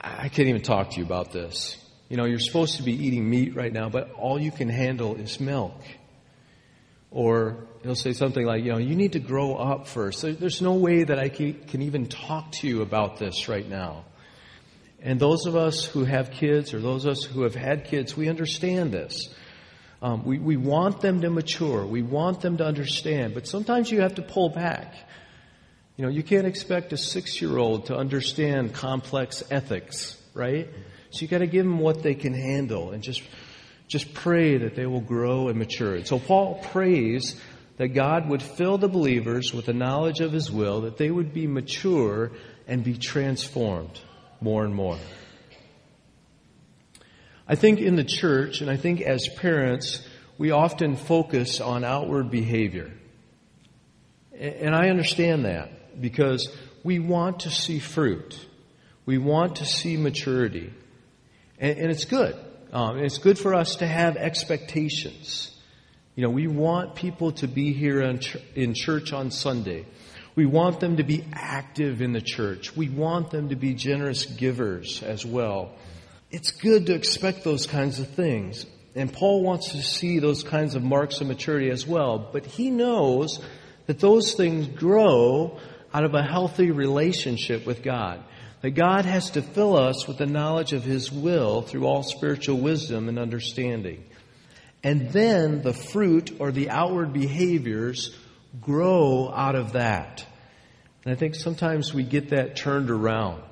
I 0.00 0.30
can't 0.30 0.48
even 0.48 0.62
talk 0.62 0.92
to 0.92 0.96
you 0.96 1.04
about 1.04 1.30
this. 1.30 1.76
You 2.08 2.16
know, 2.16 2.24
you're 2.24 2.38
supposed 2.38 2.76
to 2.76 2.82
be 2.82 2.94
eating 2.94 3.28
meat 3.28 3.54
right 3.54 3.70
now, 3.70 3.90
but 3.90 4.12
all 4.12 4.40
you 4.40 4.50
can 4.50 4.70
handle 4.70 5.16
is 5.16 5.38
milk. 5.38 5.78
Or 7.10 7.66
he'll 7.82 7.96
say 7.96 8.14
something 8.14 8.46
like, 8.46 8.64
you 8.64 8.72
know, 8.72 8.78
you 8.78 8.96
need 8.96 9.12
to 9.12 9.20
grow 9.20 9.56
up 9.56 9.88
first. 9.88 10.22
There's 10.22 10.62
no 10.62 10.72
way 10.72 11.04
that 11.04 11.18
I 11.18 11.28
can 11.28 11.82
even 11.82 12.06
talk 12.06 12.52
to 12.52 12.66
you 12.66 12.80
about 12.80 13.18
this 13.18 13.46
right 13.46 13.68
now. 13.68 14.06
And 15.00 15.20
those 15.20 15.46
of 15.46 15.54
us 15.54 15.84
who 15.84 16.04
have 16.04 16.32
kids 16.32 16.74
or 16.74 16.80
those 16.80 17.04
of 17.04 17.12
us 17.12 17.24
who 17.24 17.42
have 17.42 17.54
had 17.54 17.84
kids, 17.84 18.16
we 18.16 18.28
understand 18.28 18.92
this. 18.92 19.32
Um, 20.02 20.24
we, 20.24 20.38
we 20.38 20.56
want 20.56 21.00
them 21.00 21.20
to 21.22 21.30
mature. 21.30 21.86
We 21.86 22.02
want 22.02 22.40
them 22.40 22.56
to 22.58 22.64
understand. 22.64 23.34
But 23.34 23.46
sometimes 23.46 23.90
you 23.90 24.00
have 24.00 24.16
to 24.16 24.22
pull 24.22 24.48
back. 24.48 24.94
You 25.96 26.04
know, 26.04 26.10
you 26.10 26.22
can't 26.22 26.46
expect 26.46 26.92
a 26.92 26.96
six 26.96 27.40
year 27.40 27.58
old 27.58 27.86
to 27.86 27.96
understand 27.96 28.74
complex 28.74 29.42
ethics, 29.50 30.20
right? 30.34 30.68
So 31.10 31.22
you 31.22 31.28
got 31.28 31.38
to 31.38 31.46
give 31.46 31.64
them 31.64 31.78
what 31.78 32.02
they 32.02 32.14
can 32.14 32.34
handle 32.34 32.90
and 32.90 33.02
just, 33.02 33.22
just 33.88 34.14
pray 34.14 34.58
that 34.58 34.74
they 34.74 34.86
will 34.86 35.00
grow 35.00 35.48
and 35.48 35.58
mature. 35.58 35.94
And 35.94 36.06
so 36.06 36.18
Paul 36.18 36.60
prays 36.70 37.40
that 37.76 37.88
God 37.88 38.28
would 38.28 38.42
fill 38.42 38.78
the 38.78 38.88
believers 38.88 39.52
with 39.54 39.66
the 39.66 39.72
knowledge 39.72 40.20
of 40.20 40.32
his 40.32 40.50
will, 40.50 40.82
that 40.82 40.96
they 40.96 41.10
would 41.10 41.32
be 41.32 41.46
mature 41.46 42.32
and 42.66 42.84
be 42.84 42.96
transformed 42.96 44.00
more 44.40 44.64
and 44.64 44.74
more. 44.74 44.98
I 47.46 47.54
think 47.54 47.80
in 47.80 47.96
the 47.96 48.04
church, 48.04 48.60
and 48.60 48.70
I 48.70 48.76
think 48.76 49.00
as 49.00 49.26
parents, 49.28 50.06
we 50.36 50.50
often 50.50 50.96
focus 50.96 51.60
on 51.60 51.82
outward 51.82 52.30
behavior. 52.30 52.92
And 54.38 54.74
I 54.74 54.90
understand 54.90 55.46
that 55.46 56.00
because 56.00 56.54
we 56.84 56.98
want 56.98 57.40
to 57.40 57.50
see 57.50 57.78
fruit. 57.78 58.38
We 59.04 59.18
want 59.18 59.56
to 59.56 59.64
see 59.64 59.96
maturity. 59.96 60.72
And, 61.58 61.90
it's 61.90 62.04
good. 62.04 62.36
Um, 62.72 62.98
it's 62.98 63.18
good 63.18 63.38
for 63.38 63.54
us 63.54 63.76
to 63.76 63.86
have 63.86 64.16
expectations. 64.16 65.50
You 66.14 66.22
know, 66.22 66.30
we 66.30 66.46
want 66.46 66.94
people 66.94 67.32
to 67.32 67.48
be 67.48 67.72
here 67.72 68.00
in 68.54 68.74
church 68.74 69.12
on 69.12 69.30
Sunday. 69.30 69.86
We 70.38 70.46
want 70.46 70.78
them 70.78 70.98
to 70.98 71.02
be 71.02 71.24
active 71.32 72.00
in 72.00 72.12
the 72.12 72.20
church. 72.20 72.76
We 72.76 72.88
want 72.88 73.32
them 73.32 73.48
to 73.48 73.56
be 73.56 73.74
generous 73.74 74.24
givers 74.24 75.02
as 75.02 75.26
well. 75.26 75.72
It's 76.30 76.52
good 76.52 76.86
to 76.86 76.94
expect 76.94 77.42
those 77.42 77.66
kinds 77.66 77.98
of 77.98 78.10
things. 78.10 78.64
And 78.94 79.12
Paul 79.12 79.42
wants 79.42 79.72
to 79.72 79.82
see 79.82 80.20
those 80.20 80.44
kinds 80.44 80.76
of 80.76 80.84
marks 80.84 81.20
of 81.20 81.26
maturity 81.26 81.70
as 81.70 81.88
well. 81.88 82.30
But 82.32 82.46
he 82.46 82.70
knows 82.70 83.44
that 83.86 83.98
those 83.98 84.34
things 84.34 84.68
grow 84.68 85.58
out 85.92 86.04
of 86.04 86.14
a 86.14 86.22
healthy 86.22 86.70
relationship 86.70 87.66
with 87.66 87.82
God. 87.82 88.22
That 88.62 88.76
God 88.76 89.06
has 89.06 89.32
to 89.32 89.42
fill 89.42 89.76
us 89.76 90.06
with 90.06 90.18
the 90.18 90.26
knowledge 90.26 90.72
of 90.72 90.84
His 90.84 91.10
will 91.10 91.62
through 91.62 91.84
all 91.84 92.04
spiritual 92.04 92.58
wisdom 92.58 93.08
and 93.08 93.18
understanding. 93.18 94.04
And 94.84 95.10
then 95.10 95.62
the 95.62 95.74
fruit 95.74 96.36
or 96.38 96.52
the 96.52 96.70
outward 96.70 97.12
behaviors 97.12 98.16
grow 98.60 99.32
out 99.34 99.56
of 99.56 99.72
that. 99.72 100.24
And 101.04 101.12
I 101.12 101.16
think 101.16 101.34
sometimes 101.34 101.94
we 101.94 102.02
get 102.02 102.30
that 102.30 102.56
turned 102.56 102.90
around. 102.90 103.42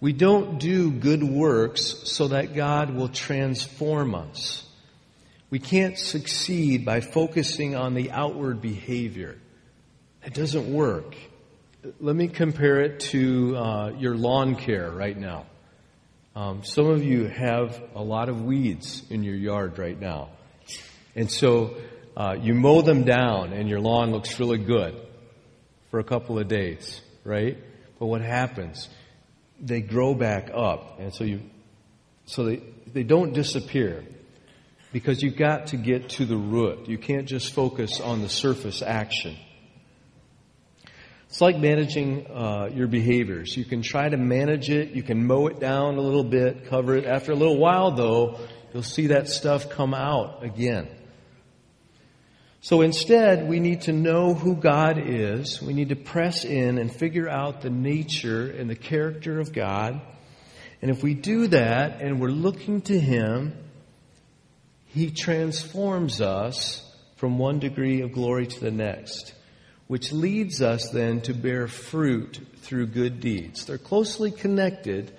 We 0.00 0.12
don't 0.12 0.58
do 0.58 0.90
good 0.90 1.22
works 1.22 2.10
so 2.10 2.28
that 2.28 2.54
God 2.54 2.94
will 2.94 3.08
transform 3.08 4.14
us. 4.14 4.66
We 5.50 5.58
can't 5.58 5.98
succeed 5.98 6.84
by 6.84 7.00
focusing 7.00 7.76
on 7.76 7.94
the 7.94 8.10
outward 8.10 8.60
behavior. 8.60 9.38
It 10.24 10.34
doesn't 10.34 10.72
work. 10.72 11.14
Let 12.00 12.16
me 12.16 12.28
compare 12.28 12.80
it 12.80 13.00
to 13.10 13.56
uh, 13.56 13.88
your 13.98 14.16
lawn 14.16 14.56
care 14.56 14.90
right 14.90 15.16
now. 15.16 15.46
Um, 16.34 16.64
some 16.64 16.86
of 16.86 17.04
you 17.04 17.26
have 17.26 17.80
a 17.94 18.02
lot 18.02 18.28
of 18.28 18.42
weeds 18.42 19.02
in 19.10 19.22
your 19.22 19.34
yard 19.34 19.78
right 19.78 20.00
now. 20.00 20.30
And 21.14 21.30
so 21.30 21.76
uh, 22.16 22.36
you 22.40 22.54
mow 22.54 22.80
them 22.80 23.04
down 23.04 23.52
and 23.52 23.68
your 23.68 23.80
lawn 23.80 24.12
looks 24.12 24.40
really 24.40 24.58
good 24.58 24.98
for 25.92 26.00
a 26.00 26.04
couple 26.04 26.38
of 26.38 26.48
days, 26.48 27.02
right? 27.22 27.58
But 27.98 28.06
what 28.06 28.22
happens? 28.22 28.88
They 29.60 29.82
grow 29.82 30.14
back 30.14 30.50
up. 30.52 30.98
And 30.98 31.14
so 31.14 31.22
you, 31.22 31.42
so 32.24 32.44
they, 32.44 32.62
they 32.90 33.02
don't 33.02 33.34
disappear 33.34 34.02
because 34.90 35.22
you've 35.22 35.36
got 35.36 35.66
to 35.68 35.76
get 35.76 36.08
to 36.08 36.24
the 36.24 36.36
root. 36.36 36.88
You 36.88 36.96
can't 36.96 37.28
just 37.28 37.52
focus 37.52 38.00
on 38.00 38.22
the 38.22 38.30
surface 38.30 38.80
action. 38.80 39.36
It's 41.28 41.42
like 41.42 41.58
managing 41.58 42.26
uh, 42.26 42.70
your 42.72 42.86
behaviors. 42.86 43.54
You 43.54 43.66
can 43.66 43.82
try 43.82 44.08
to 44.08 44.16
manage 44.16 44.70
it, 44.70 44.92
you 44.92 45.02
can 45.02 45.26
mow 45.26 45.46
it 45.48 45.60
down 45.60 45.96
a 45.96 46.00
little 46.00 46.24
bit, 46.24 46.70
cover 46.70 46.96
it. 46.96 47.04
After 47.04 47.32
a 47.32 47.36
little 47.36 47.58
while, 47.58 47.90
though, 47.90 48.40
you'll 48.72 48.82
see 48.82 49.08
that 49.08 49.28
stuff 49.28 49.68
come 49.68 49.92
out 49.92 50.42
again. 50.42 50.88
So 52.64 52.82
instead, 52.82 53.48
we 53.48 53.58
need 53.58 53.82
to 53.82 53.92
know 53.92 54.34
who 54.34 54.54
God 54.54 54.96
is. 54.96 55.60
We 55.60 55.72
need 55.72 55.88
to 55.88 55.96
press 55.96 56.44
in 56.44 56.78
and 56.78 56.94
figure 56.94 57.28
out 57.28 57.60
the 57.60 57.70
nature 57.70 58.48
and 58.48 58.70
the 58.70 58.76
character 58.76 59.40
of 59.40 59.52
God. 59.52 60.00
And 60.80 60.88
if 60.88 61.02
we 61.02 61.14
do 61.14 61.48
that 61.48 62.00
and 62.00 62.20
we're 62.20 62.28
looking 62.28 62.80
to 62.82 62.96
Him, 62.96 63.52
He 64.86 65.10
transforms 65.10 66.20
us 66.20 66.88
from 67.16 67.36
one 67.36 67.58
degree 67.58 68.00
of 68.02 68.12
glory 68.12 68.46
to 68.46 68.60
the 68.60 68.70
next, 68.70 69.34
which 69.88 70.12
leads 70.12 70.62
us 70.62 70.88
then 70.90 71.20
to 71.22 71.34
bear 71.34 71.66
fruit 71.66 72.38
through 72.58 72.86
good 72.86 73.18
deeds. 73.18 73.66
They're 73.66 73.76
closely 73.76 74.30
connected, 74.30 75.12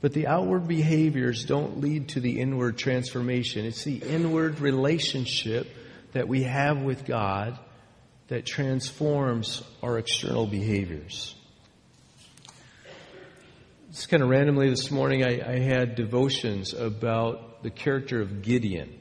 but 0.00 0.12
the 0.12 0.28
outward 0.28 0.68
behaviors 0.68 1.44
don't 1.44 1.80
lead 1.80 2.10
to 2.10 2.20
the 2.20 2.40
inward 2.40 2.78
transformation. 2.78 3.66
It's 3.66 3.82
the 3.82 3.98
inward 3.98 4.60
relationship 4.60 5.78
that 6.12 6.28
we 6.28 6.42
have 6.44 6.78
with 6.78 7.04
God 7.04 7.58
that 8.28 8.46
transforms 8.46 9.62
our 9.82 9.98
external 9.98 10.46
behaviors. 10.46 11.34
Just 13.90 14.08
kind 14.08 14.22
of 14.22 14.28
randomly 14.28 14.70
this 14.70 14.90
morning, 14.90 15.24
I, 15.24 15.40
I 15.54 15.58
had 15.58 15.96
devotions 15.96 16.74
about 16.74 17.62
the 17.64 17.70
character 17.70 18.20
of 18.20 18.42
Gideon. 18.42 19.00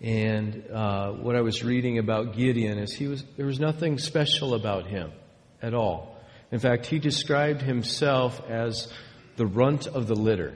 And 0.00 0.64
uh, 0.72 1.12
what 1.12 1.36
I 1.36 1.42
was 1.42 1.62
reading 1.62 1.98
about 1.98 2.36
Gideon 2.36 2.78
is 2.78 2.94
he 2.94 3.08
was 3.08 3.24
there 3.36 3.46
was 3.46 3.58
nothing 3.58 3.98
special 3.98 4.54
about 4.54 4.86
him 4.86 5.12
at 5.60 5.74
all. 5.74 6.16
In 6.50 6.58
fact, 6.58 6.86
he 6.86 6.98
described 6.98 7.60
himself 7.60 8.40
as 8.48 8.90
the 9.36 9.46
runt 9.46 9.86
of 9.86 10.06
the 10.06 10.14
litter. 10.14 10.54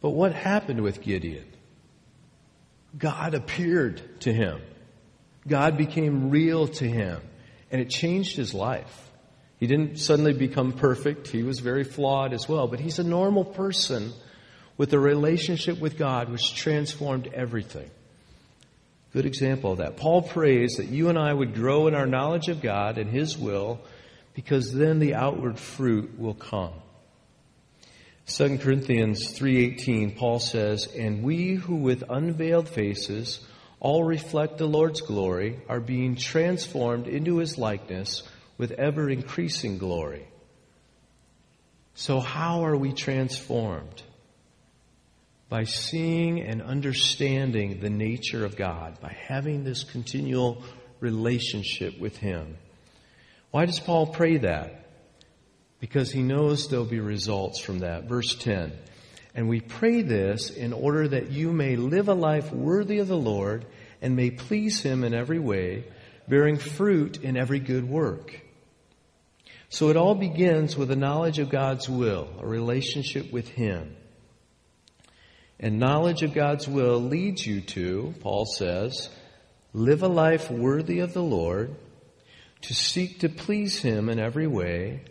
But 0.00 0.10
what 0.10 0.32
happened 0.32 0.80
with 0.80 1.00
Gideon? 1.02 1.46
God 2.96 3.34
appeared 3.34 4.20
to 4.20 4.32
him. 4.32 4.60
God 5.46 5.76
became 5.76 6.30
real 6.30 6.68
to 6.68 6.88
him. 6.88 7.20
And 7.70 7.80
it 7.80 7.88
changed 7.88 8.36
his 8.36 8.52
life. 8.52 9.10
He 9.58 9.66
didn't 9.66 9.98
suddenly 9.98 10.32
become 10.32 10.72
perfect. 10.72 11.28
He 11.28 11.42
was 11.42 11.60
very 11.60 11.84
flawed 11.84 12.32
as 12.32 12.48
well, 12.48 12.66
but 12.66 12.80
he's 12.80 12.98
a 12.98 13.04
normal 13.04 13.44
person 13.44 14.12
with 14.76 14.92
a 14.92 14.98
relationship 14.98 15.78
with 15.78 15.96
God 15.96 16.28
which 16.28 16.54
transformed 16.54 17.28
everything. 17.32 17.88
Good 19.12 19.26
example 19.26 19.72
of 19.72 19.78
that. 19.78 19.98
Paul 19.98 20.22
prays 20.22 20.76
that 20.76 20.88
you 20.88 21.08
and 21.10 21.18
I 21.18 21.32
would 21.32 21.54
grow 21.54 21.86
in 21.86 21.94
our 21.94 22.06
knowledge 22.06 22.48
of 22.48 22.62
God 22.62 22.96
and 22.96 23.10
His 23.10 23.36
will 23.36 23.80
because 24.34 24.72
then 24.72 24.98
the 24.98 25.14
outward 25.14 25.58
fruit 25.58 26.18
will 26.18 26.34
come. 26.34 26.72
2 28.26 28.58
Corinthians 28.58 29.32
3:18 29.32 30.12
Paul 30.12 30.38
says, 30.38 30.86
"And 30.86 31.22
we 31.22 31.54
who 31.54 31.76
with 31.76 32.04
unveiled 32.08 32.68
faces 32.68 33.40
all 33.80 34.04
reflect 34.04 34.58
the 34.58 34.66
Lord's 34.66 35.00
glory 35.00 35.58
are 35.68 35.80
being 35.80 36.14
transformed 36.14 37.08
into 37.08 37.38
his 37.38 37.58
likeness 37.58 38.22
with 38.58 38.70
ever 38.72 39.10
increasing 39.10 39.76
glory." 39.76 40.26
So 41.94 42.20
how 42.20 42.64
are 42.64 42.76
we 42.76 42.92
transformed? 42.92 44.02
By 45.48 45.64
seeing 45.64 46.40
and 46.40 46.62
understanding 46.62 47.80
the 47.80 47.90
nature 47.90 48.44
of 48.44 48.56
God, 48.56 49.00
by 49.00 49.14
having 49.26 49.64
this 49.64 49.84
continual 49.84 50.62
relationship 51.00 51.98
with 51.98 52.16
him. 52.16 52.56
Why 53.50 53.66
does 53.66 53.80
Paul 53.80 54.06
pray 54.06 54.38
that? 54.38 54.81
Because 55.82 56.12
he 56.12 56.22
knows 56.22 56.68
there'll 56.68 56.84
be 56.84 57.00
results 57.00 57.58
from 57.58 57.80
that. 57.80 58.04
Verse 58.04 58.36
10. 58.36 58.70
And 59.34 59.48
we 59.48 59.60
pray 59.60 60.02
this 60.02 60.48
in 60.48 60.72
order 60.72 61.08
that 61.08 61.32
you 61.32 61.50
may 61.50 61.74
live 61.74 62.08
a 62.08 62.14
life 62.14 62.52
worthy 62.52 63.00
of 63.00 63.08
the 63.08 63.16
Lord 63.16 63.66
and 64.00 64.14
may 64.14 64.30
please 64.30 64.80
him 64.80 65.02
in 65.02 65.12
every 65.12 65.40
way, 65.40 65.82
bearing 66.28 66.56
fruit 66.56 67.24
in 67.24 67.36
every 67.36 67.58
good 67.58 67.88
work. 67.88 68.40
So 69.70 69.88
it 69.88 69.96
all 69.96 70.14
begins 70.14 70.76
with 70.76 70.92
a 70.92 70.96
knowledge 70.96 71.40
of 71.40 71.50
God's 71.50 71.88
will, 71.88 72.28
a 72.38 72.46
relationship 72.46 73.32
with 73.32 73.48
him. 73.48 73.96
And 75.58 75.80
knowledge 75.80 76.22
of 76.22 76.32
God's 76.32 76.68
will 76.68 77.00
leads 77.00 77.44
you 77.44 77.60
to, 77.60 78.14
Paul 78.20 78.46
says, 78.46 79.08
live 79.72 80.04
a 80.04 80.08
life 80.08 80.48
worthy 80.48 81.00
of 81.00 81.12
the 81.12 81.24
Lord, 81.24 81.74
to 82.60 82.72
seek 82.72 83.18
to 83.20 83.28
please 83.28 83.82
him 83.82 84.08
in 84.08 84.20
every 84.20 84.46
way, 84.46 85.02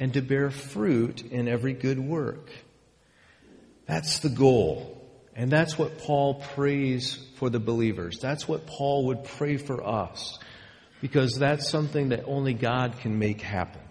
and 0.00 0.14
to 0.14 0.22
bear 0.22 0.50
fruit 0.50 1.22
in 1.22 1.46
every 1.46 1.74
good 1.74 2.00
work. 2.00 2.50
That's 3.86 4.20
the 4.20 4.30
goal. 4.30 4.96
And 5.36 5.50
that's 5.50 5.78
what 5.78 5.98
Paul 5.98 6.42
prays 6.54 7.18
for 7.36 7.50
the 7.50 7.60
believers. 7.60 8.18
That's 8.20 8.48
what 8.48 8.66
Paul 8.66 9.06
would 9.06 9.24
pray 9.24 9.58
for 9.58 9.86
us. 9.86 10.38
Because 11.02 11.34
that's 11.34 11.68
something 11.68 12.08
that 12.08 12.24
only 12.26 12.54
God 12.54 12.98
can 13.00 13.18
make 13.18 13.42
happen. 13.42 13.82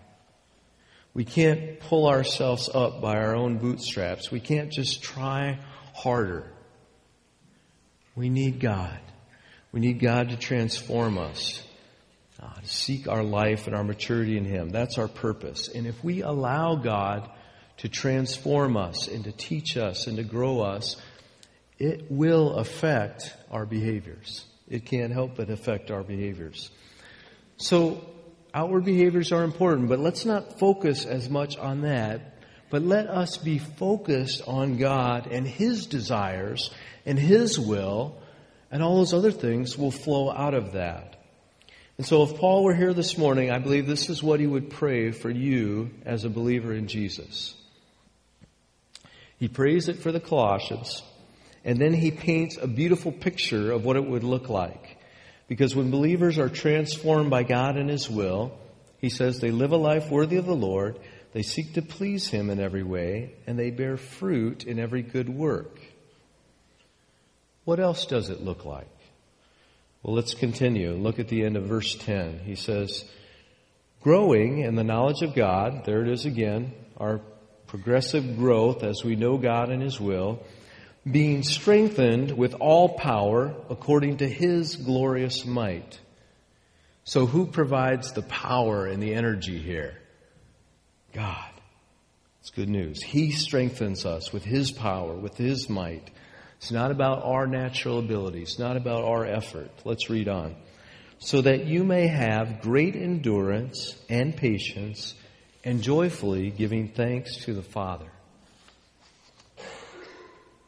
We 1.13 1.25
can't 1.25 1.79
pull 1.79 2.07
ourselves 2.07 2.69
up 2.73 3.01
by 3.01 3.17
our 3.17 3.35
own 3.35 3.57
bootstraps. 3.57 4.31
We 4.31 4.39
can't 4.39 4.71
just 4.71 5.03
try 5.03 5.59
harder. 5.93 6.51
We 8.15 8.29
need 8.29 8.59
God. 8.59 8.99
We 9.71 9.79
need 9.79 9.99
God 9.99 10.29
to 10.29 10.37
transform 10.37 11.17
us 11.17 11.63
uh, 12.41 12.53
to 12.61 12.67
seek 12.67 13.07
our 13.07 13.23
life 13.23 13.67
and 13.67 13.75
our 13.75 13.83
maturity 13.83 14.37
in 14.37 14.45
Him. 14.45 14.69
That's 14.69 14.97
our 14.97 15.07
purpose. 15.07 15.67
And 15.67 15.85
if 15.85 16.03
we 16.03 16.21
allow 16.21 16.75
God 16.75 17.29
to 17.77 17.89
transform 17.89 18.77
us 18.77 19.07
and 19.07 19.23
to 19.25 19.31
teach 19.31 19.77
us 19.77 20.07
and 20.07 20.17
to 20.17 20.23
grow 20.23 20.61
us, 20.61 20.95
it 21.77 22.05
will 22.09 22.53
affect 22.53 23.33
our 23.51 23.65
behaviors. 23.65 24.45
It 24.67 24.85
can't 24.85 25.11
help 25.11 25.35
but 25.35 25.49
affect 25.49 25.91
our 25.91 26.03
behaviors. 26.03 26.69
So, 27.57 28.05
outward 28.53 28.85
behaviors 28.85 29.31
are 29.31 29.43
important, 29.43 29.89
but 29.89 29.99
let's 29.99 30.25
not 30.25 30.59
focus 30.59 31.05
as 31.05 31.29
much 31.29 31.57
on 31.57 31.81
that. 31.81 32.35
But 32.69 32.83
let 32.83 33.07
us 33.07 33.37
be 33.37 33.57
focused 33.57 34.43
on 34.47 34.77
God 34.77 35.27
and 35.27 35.47
His 35.47 35.87
desires 35.87 36.69
and 37.05 37.17
His 37.17 37.59
will, 37.59 38.21
and 38.71 38.83
all 38.83 38.97
those 38.97 39.13
other 39.13 39.31
things 39.31 39.77
will 39.77 39.91
flow 39.91 40.31
out 40.31 40.53
of 40.53 40.73
that. 40.73 41.18
And 41.99 42.07
so 42.07 42.23
if 42.23 42.37
Paul 42.37 42.63
were 42.63 42.73
here 42.73 42.93
this 42.93 43.17
morning, 43.17 43.51
I 43.51 43.59
believe 43.59 43.85
this 43.85 44.09
is 44.09 44.23
what 44.23 44.39
he 44.39 44.47
would 44.47 44.69
pray 44.69 45.11
for 45.11 45.29
you 45.29 45.91
as 46.05 46.23
a 46.23 46.29
believer 46.29 46.73
in 46.73 46.87
Jesus. 46.87 47.55
He 49.37 49.49
prays 49.49 49.89
it 49.89 49.99
for 49.99 50.13
the 50.13 50.21
Colossians, 50.21 51.03
and 51.65 51.77
then 51.77 51.93
he 51.93 52.11
paints 52.11 52.55
a 52.55 52.67
beautiful 52.67 53.11
picture 53.11 53.73
of 53.73 53.83
what 53.83 53.97
it 53.97 54.05
would 54.05 54.23
look 54.23 54.47
like. 54.47 54.97
Because 55.49 55.75
when 55.75 55.91
believers 55.91 56.39
are 56.39 56.47
transformed 56.47 57.29
by 57.29 57.43
God 57.43 57.75
and 57.75 57.89
His 57.89 58.09
will, 58.09 58.57
he 58.99 59.09
says 59.09 59.41
they 59.41 59.51
live 59.51 59.73
a 59.73 59.77
life 59.77 60.09
worthy 60.09 60.37
of 60.37 60.45
the 60.45 60.55
Lord, 60.55 60.97
they 61.33 61.41
seek 61.41 61.73
to 61.73 61.81
please 61.81 62.29
Him 62.29 62.49
in 62.49 62.61
every 62.61 62.83
way, 62.83 63.33
and 63.45 63.59
they 63.59 63.71
bear 63.71 63.97
fruit 63.97 64.63
in 64.63 64.79
every 64.79 65.01
good 65.01 65.27
work. 65.27 65.81
What 67.65 67.81
else 67.81 68.05
does 68.05 68.29
it 68.29 68.39
look 68.39 68.63
like? 68.63 68.87
Well, 70.03 70.15
let's 70.15 70.33
continue. 70.33 70.93
Look 70.93 71.19
at 71.19 71.27
the 71.27 71.43
end 71.43 71.57
of 71.57 71.65
verse 71.65 71.95
10. 71.95 72.39
He 72.39 72.55
says, 72.55 73.03
growing 74.01 74.59
in 74.59 74.75
the 74.75 74.83
knowledge 74.83 75.21
of 75.21 75.35
God, 75.35 75.83
there 75.85 76.01
it 76.01 76.09
is 76.09 76.25
again, 76.25 76.73
our 76.97 77.19
progressive 77.67 78.37
growth 78.37 78.83
as 78.83 79.03
we 79.03 79.15
know 79.15 79.37
God 79.37 79.69
and 79.69 79.81
His 79.81 79.99
will, 79.99 80.43
being 81.09 81.43
strengthened 81.43 82.31
with 82.31 82.53
all 82.55 82.89
power 82.89 83.53
according 83.69 84.17
to 84.17 84.27
His 84.27 84.75
glorious 84.75 85.45
might. 85.45 85.99
So 87.03 87.25
who 87.25 87.45
provides 87.45 88.11
the 88.13 88.21
power 88.21 88.85
and 88.85 89.01
the 89.01 89.13
energy 89.13 89.59
here? 89.59 89.97
God. 91.13 91.51
It's 92.39 92.51
good 92.51 92.69
news. 92.69 93.01
He 93.01 93.31
strengthens 93.31 94.05
us 94.05 94.31
with 94.31 94.45
His 94.45 94.71
power, 94.71 95.13
with 95.13 95.35
His 95.35 95.69
might. 95.69 96.09
It's 96.59 96.71
not 96.71 96.91
about 96.91 97.23
our 97.23 97.47
natural 97.47 97.99
abilities, 97.99 98.49
It's 98.49 98.59
not 98.59 98.75
about 98.75 99.05
our 99.05 99.25
effort. 99.25 99.71
Let's 99.85 100.09
read 100.09 100.27
on. 100.27 100.57
So 101.19 101.41
that 101.41 101.65
you 101.65 101.85
may 101.85 102.07
have 102.07 102.61
great 102.61 102.95
endurance 102.95 103.95
and 104.09 104.35
patience 104.35 105.15
and 105.63 105.81
joyfully 105.81 106.49
giving 106.49 106.89
thanks 106.89 107.37
to 107.45 107.53
the 107.53 107.61
Father. 107.61 108.09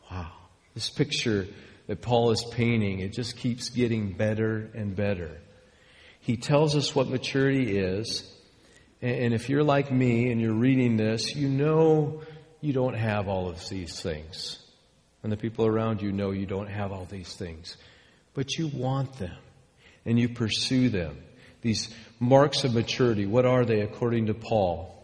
Wow. 0.10 0.32
This 0.74 0.90
picture 0.90 1.48
that 1.88 2.02
Paul 2.02 2.32
is 2.32 2.46
painting, 2.52 3.00
it 3.00 3.12
just 3.12 3.36
keeps 3.38 3.70
getting 3.70 4.14
better 4.14 4.70
and 4.74 4.96
better. 4.96 5.40
He 6.22 6.38
tells 6.38 6.76
us 6.76 6.96
what 6.96 7.10
maturity 7.10 7.78
is. 7.78 8.30
And 9.02 9.34
if 9.34 9.50
you're 9.50 9.64
like 9.64 9.92
me 9.92 10.32
and 10.32 10.40
you're 10.40 10.54
reading 10.54 10.96
this, 10.96 11.36
you 11.36 11.50
know 11.50 12.22
you 12.62 12.72
don't 12.72 12.94
have 12.94 13.28
all 13.28 13.50
of 13.50 13.68
these 13.68 14.02
things 14.02 14.61
and 15.24 15.32
the 15.32 15.38
people 15.38 15.66
around 15.66 16.02
you 16.02 16.12
know 16.12 16.32
you 16.32 16.46
don't 16.46 16.70
have 16.70 16.92
all 16.92 17.06
these 17.06 17.36
things. 17.36 17.78
But 18.34 18.58
you 18.58 18.68
want 18.68 19.18
them 19.18 19.38
and 20.06 20.20
you 20.20 20.30
pursue 20.30 20.90
them. 20.90 21.18
These 21.62 21.94
marks 22.20 22.64
of 22.64 22.74
maturity, 22.74 23.26
what 23.26 23.46
are 23.46 23.66
they 23.66 23.82
according 23.82 24.28
to 24.28 24.34
Paul? 24.34 24.98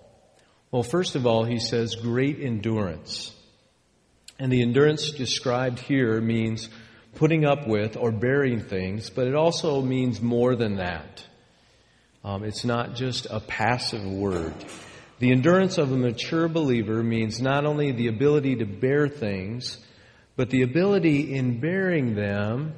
Well, 0.72 0.84
first 0.84 1.16
of 1.16 1.28
all, 1.28 1.44
he 1.44 1.60
says 1.60 1.96
great 1.96 2.40
endurance. 2.40 3.34
And 4.40 4.52
the 4.52 4.62
endurance 4.62 5.12
described 5.12 5.80
here 5.80 6.20
means 6.20 6.70
putting 7.16 7.46
up 7.46 7.68
with 7.68 7.98
or 7.98 8.12
bearing 8.12 8.62
things, 8.62 9.10
but 9.10 9.28
it 9.28 9.36
also 9.36 9.82
means 9.82 10.22
more 10.22 10.56
than 10.56 10.78
that. 10.78 11.26
Um, 12.24 12.44
it's 12.44 12.66
not 12.66 12.96
just 12.96 13.28
a 13.30 13.40
passive 13.40 14.04
word. 14.06 14.54
The 15.20 15.32
endurance 15.32 15.78
of 15.78 15.92
a 15.92 15.98
mature 15.98 16.48
believer 16.48 17.02
means 17.02 17.42
not 17.42 17.66
only 17.66 17.92
the 17.92 18.08
ability 18.08 18.58
to 18.58 18.66
bear 18.66 19.08
things, 19.08 19.78
but 20.38 20.52
the 20.52 20.62
ability 20.62 21.36
in 21.36 21.60
bearing 21.60 22.16
them 22.16 22.74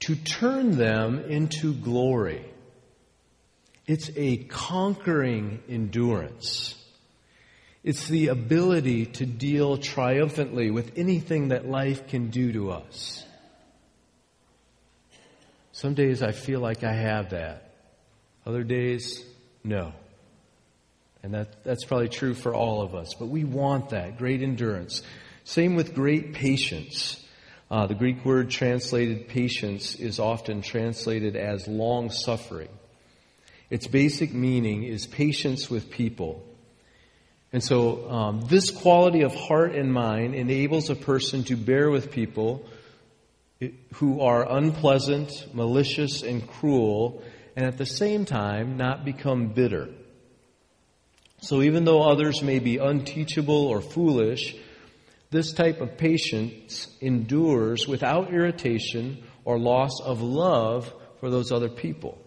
to 0.00 0.16
turn 0.16 0.72
them 0.72 1.20
into 1.28 1.74
glory. 1.74 2.44
It's 3.86 4.10
a 4.16 4.38
conquering 4.38 5.62
endurance. 5.68 6.74
It's 7.84 8.08
the 8.08 8.28
ability 8.28 9.06
to 9.06 9.26
deal 9.26 9.76
triumphantly 9.76 10.70
with 10.70 10.92
anything 10.96 11.48
that 11.48 11.68
life 11.68 12.08
can 12.08 12.30
do 12.30 12.52
to 12.52 12.70
us. 12.72 13.24
Some 15.72 15.94
days 15.94 16.22
I 16.22 16.32
feel 16.32 16.60
like 16.60 16.82
I 16.82 16.92
have 16.92 17.30
that. 17.30 17.74
Other 18.46 18.64
days, 18.64 19.24
no. 19.62 19.92
And 21.22 21.34
that, 21.34 21.62
that's 21.64 21.84
probably 21.84 22.08
true 22.08 22.34
for 22.34 22.54
all 22.54 22.80
of 22.80 22.94
us. 22.94 23.14
But 23.18 23.26
we 23.26 23.44
want 23.44 23.90
that 23.90 24.16
great 24.16 24.42
endurance. 24.42 25.02
Same 25.44 25.74
with 25.74 25.94
great 25.94 26.32
patience. 26.32 27.24
Uh, 27.70 27.86
the 27.86 27.94
Greek 27.94 28.24
word 28.24 28.50
translated 28.50 29.28
patience 29.28 29.94
is 29.94 30.18
often 30.18 30.62
translated 30.62 31.36
as 31.36 31.68
long 31.68 32.10
suffering. 32.10 32.68
Its 33.70 33.86
basic 33.86 34.34
meaning 34.34 34.82
is 34.82 35.06
patience 35.06 35.70
with 35.70 35.90
people. 35.90 36.44
And 37.52 37.62
so, 37.62 38.10
um, 38.10 38.40
this 38.42 38.70
quality 38.70 39.22
of 39.22 39.34
heart 39.34 39.74
and 39.74 39.92
mind 39.92 40.34
enables 40.34 40.90
a 40.90 40.96
person 40.96 41.44
to 41.44 41.56
bear 41.56 41.90
with 41.90 42.10
people 42.10 42.64
who 43.94 44.20
are 44.20 44.50
unpleasant, 44.50 45.46
malicious, 45.52 46.22
and 46.22 46.46
cruel, 46.48 47.22
and 47.56 47.66
at 47.66 47.76
the 47.76 47.86
same 47.86 48.24
time 48.24 48.76
not 48.76 49.04
become 49.04 49.48
bitter. 49.48 49.88
So 51.42 51.62
even 51.62 51.84
though 51.84 52.02
others 52.02 52.42
may 52.42 52.58
be 52.58 52.78
unteachable 52.78 53.66
or 53.66 53.80
foolish, 53.80 54.56
this 55.30 55.52
type 55.52 55.80
of 55.80 55.96
patience 55.96 56.88
endures 57.00 57.86
without 57.86 58.32
irritation 58.32 59.22
or 59.44 59.58
loss 59.58 60.00
of 60.02 60.20
love 60.20 60.92
for 61.20 61.30
those 61.30 61.52
other 61.52 61.68
people. 61.68 62.18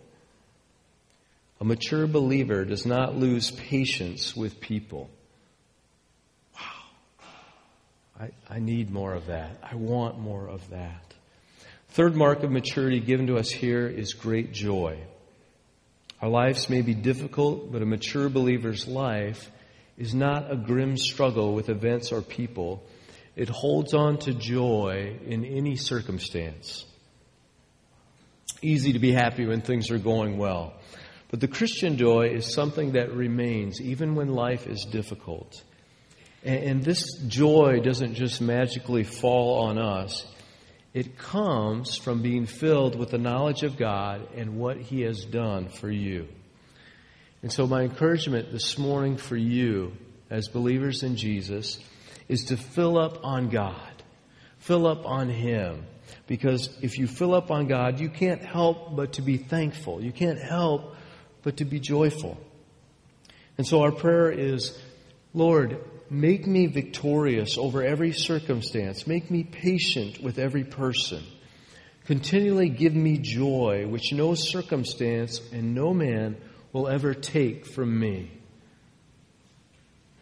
A 1.60 1.66
mature 1.66 2.08
believer 2.08 2.66
does 2.66 2.86
not 2.86 3.16
lose 3.16 3.52
patience 3.52 4.36
with 4.36 4.60
people. 4.60 5.10
Wow. 6.56 6.62
I, 8.22 8.56
I 8.56 8.60
need 8.60 8.90
more 8.90 9.14
of 9.14 9.28
that. 9.28 9.60
I 9.64 9.76
want 9.76 10.20
more 10.20 10.48
of 10.48 10.70
that. 10.70 11.14
Third 11.90 12.16
mark 12.16 12.44
of 12.44 12.52
maturity 12.52 13.00
given 13.00 13.28
to 13.28 13.38
us 13.38 13.50
here 13.50 13.88
is 13.88 14.14
great 14.14 14.52
joy. 14.52 14.98
Our 16.22 16.30
lives 16.30 16.70
may 16.70 16.82
be 16.82 16.94
difficult, 16.94 17.72
but 17.72 17.82
a 17.82 17.86
mature 17.86 18.30
believer's 18.30 18.88
life 18.88 19.52
is 19.98 20.16
not 20.16 20.52
a 20.52 20.56
grim 20.56 20.98
struggle 20.98 21.54
with 21.54 21.70
events 21.70 22.12
or 22.12 22.22
people. 22.22 22.84
It 23.36 23.50
holds 23.50 23.94
on 23.94 24.20
to 24.20 24.34
joy 24.34 25.18
in 25.26 25.44
any 25.44 25.76
circumstance. 25.76 26.86
Easy 28.62 28.94
to 28.94 29.00
be 29.00 29.12
happy 29.12 29.46
when 29.46 29.62
things 29.62 29.90
are 29.92 29.98
going 29.98 30.38
well. 30.38 30.74
But 31.30 31.40
the 31.40 31.48
Christian 31.48 31.98
joy 31.98 32.30
is 32.36 32.54
something 32.54 32.92
that 32.92 33.12
remains 33.12 33.82
even 33.82 34.14
when 34.14 34.28
life 34.28 34.68
is 34.68 34.86
difficult. 34.86 35.64
And, 36.44 36.84
this 36.84 37.06
joy 37.28 37.80
doesn't 37.80 38.16
just 38.16 38.42
magically 38.42 39.04
fall 39.04 39.64
on 39.64 39.80
us. 39.80 40.28
It 40.94 41.18
comes 41.18 41.96
from 41.96 42.22
being 42.22 42.46
filled 42.46 43.00
with 43.00 43.10
the 43.10 43.18
knowledge 43.18 43.64
of 43.64 43.78
God 43.78 44.28
and 44.36 44.58
what 44.58 44.78
He 44.78 45.02
has 45.02 45.24
done 45.24 45.70
for 45.70 45.90
you. 45.90 46.28
And 47.42 47.52
so, 47.52 47.66
my 47.66 47.82
encouragement 47.82 48.52
this 48.52 48.78
morning 48.78 49.18
for 49.18 49.38
you, 49.38 49.94
as 50.30 50.50
believers 50.50 51.02
in 51.02 51.16
Jesus, 51.16 51.80
is 52.28 52.46
to 52.46 52.58
fill 52.58 52.98
up 52.98 53.24
on 53.24 53.50
God. 53.50 53.92
Fill 54.60 54.88
up 54.88 55.06
on 55.06 55.30
Him. 55.30 55.86
Because 56.28 56.70
if 56.82 56.98
you 56.98 57.08
fill 57.08 57.34
up 57.34 57.52
on 57.52 57.68
God, 57.68 58.00
you 58.00 58.10
can't 58.10 58.42
help 58.42 58.96
but 58.96 59.14
to 59.14 59.22
be 59.22 59.38
thankful. 59.38 60.02
You 60.02 60.12
can't 60.12 60.40
help 60.40 60.96
but 61.42 61.58
to 61.58 61.66
be 61.66 61.80
joyful. 61.80 62.38
And 63.58 63.68
so, 63.68 63.82
our 63.82 63.92
prayer 63.92 64.32
is 64.32 64.78
Lord, 65.34 65.80
Make 66.14 66.46
me 66.46 66.68
victorious 66.68 67.58
over 67.58 67.84
every 67.84 68.12
circumstance. 68.12 69.08
Make 69.08 69.32
me 69.32 69.44
patient 69.44 70.22
with 70.22 70.38
every 70.38 70.64
person. 70.64 71.24
Continually 72.06 72.70
give 72.70 72.94
me 72.94 73.18
joy, 73.18 73.88
which 73.88 74.14
no 74.14 74.36
circumstance 74.36 75.42
and 75.52 75.74
no 75.74 75.92
man 75.92 76.38
will 76.72 76.88
ever 76.88 77.16
take 77.16 77.66
from 77.66 78.00
me. 78.00 78.30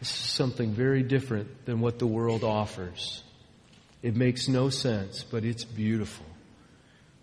This 0.01 0.09
is 0.09 0.31
something 0.31 0.71
very 0.71 1.03
different 1.03 1.67
than 1.67 1.79
what 1.79 1.99
the 1.99 2.07
world 2.07 2.43
offers. 2.43 3.21
It 4.01 4.15
makes 4.15 4.47
no 4.47 4.69
sense, 4.69 5.23
but 5.23 5.45
it's 5.45 5.63
beautiful. 5.63 6.25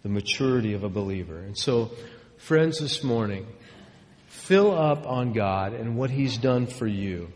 The 0.04 0.08
maturity 0.08 0.74
of 0.74 0.84
a 0.84 0.88
believer. 0.88 1.40
And 1.40 1.58
so, 1.58 1.90
friends, 2.36 2.78
this 2.78 3.02
morning, 3.02 3.48
fill 4.28 4.78
up 4.78 5.08
on 5.08 5.32
God 5.32 5.72
and 5.72 5.96
what 5.96 6.10
He's 6.10 6.38
done 6.38 6.68
for 6.68 6.86
you. 6.86 7.32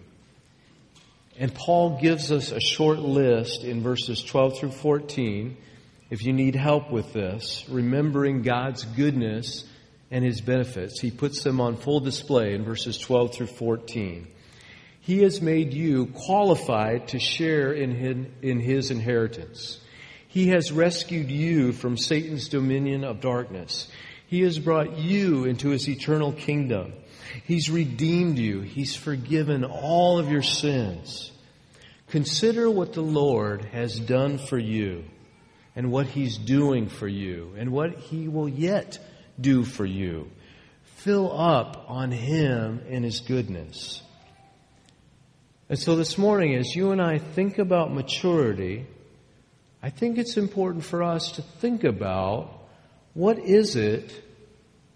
And 1.37 1.53
Paul 1.53 2.01
gives 2.01 2.31
us 2.31 2.53
a 2.53 2.61
short 2.61 3.01
list 3.01 3.65
in 3.65 3.83
verses 3.83 4.23
12 4.23 4.61
through 4.61 4.71
14. 4.71 5.57
If 6.09 6.25
you 6.25 6.33
need 6.33 6.55
help 6.55 6.93
with 6.93 7.13
this, 7.13 7.65
remembering 7.69 8.43
God's 8.43 8.85
goodness 8.85 9.65
and 10.09 10.25
his 10.25 10.41
benefits, 10.41 11.01
he 11.01 11.11
puts 11.11 11.43
them 11.43 11.61
on 11.61 11.79
full 11.79 11.99
display 11.99 12.55
in 12.55 12.65
verses 12.65 12.97
12 12.97 13.35
through 13.35 13.47
14. 13.49 14.29
He 15.03 15.23
has 15.23 15.43
made 15.43 15.75
you 15.75 16.07
qualified 16.07 17.09
to 17.09 17.19
share 17.19 17.73
in 17.73 17.95
his, 17.95 18.27
in 18.41 18.61
his 18.61 18.91
inheritance. 18.91 19.81
He 20.29 20.49
has 20.49 20.73
rescued 20.73 21.31
you 21.31 21.73
from 21.73 21.97
Satan's 21.97 22.49
dominion 22.49 23.05
of 23.05 23.21
darkness. 23.21 23.89
He 24.27 24.41
has 24.43 24.59
brought 24.59 24.97
you 24.97 25.45
into 25.45 25.69
his 25.69 25.89
eternal 25.89 26.33
kingdom. 26.33 26.95
He's 27.45 27.69
redeemed 27.69 28.39
you. 28.39 28.61
He's 28.61 28.95
forgiven 28.95 29.65
all 29.65 30.19
of 30.19 30.31
your 30.31 30.43
sins. 30.43 31.33
Consider 32.09 32.71
what 32.71 32.93
the 32.93 33.03
Lord 33.03 33.65
has 33.67 33.99
done 33.99 34.39
for 34.39 34.59
you 34.59 35.05
and 35.75 35.91
what 35.91 36.07
He's 36.07 36.37
doing 36.39 36.89
for 36.89 37.09
you 37.09 37.55
and 37.57 37.73
what 37.73 37.95
He 37.95 38.29
will 38.29 38.49
yet 38.49 38.99
do 39.41 39.65
for 39.65 39.87
you. 39.87 40.31
Fill 40.83 41.33
up 41.33 41.87
on 41.89 42.11
Him 42.11 42.83
and 42.89 43.05
His 43.05 43.21
goodness. 43.21 44.03
And 45.73 45.81
so 45.81 45.97
this 45.97 46.19
morning, 46.19 46.55
as 46.55 46.77
you 46.77 46.91
and 46.91 47.01
I 47.01 47.17
think 47.17 47.57
about 47.57 47.95
maturity, 47.95 48.85
I 49.83 49.89
think 49.89 50.19
it's 50.19 50.37
important 50.37 50.85
for 50.85 51.03
us 51.03 51.33
to 51.37 51.43
think 51.43 51.83
about 51.83 52.51
what 53.15 53.39
is 53.39 53.75
it 53.75 54.13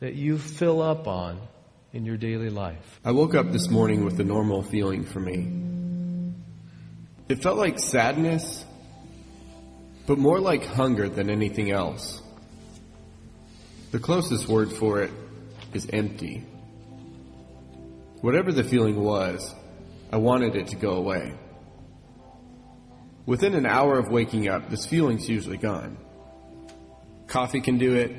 that 0.01 0.17
you 0.17 0.37
fill 0.37 0.83
up 0.83 1.09
on 1.09 1.41
in 1.95 2.05
your 2.05 2.19
daily 2.19 2.51
life? 2.51 3.01
I 3.03 3.13
woke 3.13 3.35
up 3.35 3.53
this 3.53 3.71
morning 3.71 4.05
with 4.05 4.21
a 4.21 4.25
normal 4.25 4.63
feeling 4.63 5.05
for 5.05 5.19
me. 5.19 6.35
It 7.31 7.43
felt 7.43 7.57
like 7.57 7.79
sadness, 7.79 8.63
but 10.07 10.19
more 10.19 10.41
like 10.41 10.67
hunger 10.67 11.09
than 11.09 11.31
anything 11.31 11.71
else. 11.71 12.21
The 13.93 13.99
closest 13.99 14.47
word 14.47 14.71
for 14.71 15.01
it 15.01 15.11
is 15.73 15.89
empty. 15.91 16.45
Whatever 18.21 18.53
the 18.53 18.63
feeling 18.63 19.01
was, 19.03 19.55
I 20.17 20.19
wanted 20.19 20.57
it 20.57 20.69
to 20.69 20.77
go 20.77 20.93
away. 20.93 21.35
Within 23.27 23.53
an 23.53 23.67
hour 23.67 23.99
of 23.99 24.11
waking 24.11 24.49
up, 24.49 24.71
this 24.71 24.87
feeling's 24.87 25.29
usually 25.29 25.59
gone. 25.59 25.99
Coffee 27.27 27.61
can 27.61 27.77
do 27.77 27.93
it, 27.97 28.17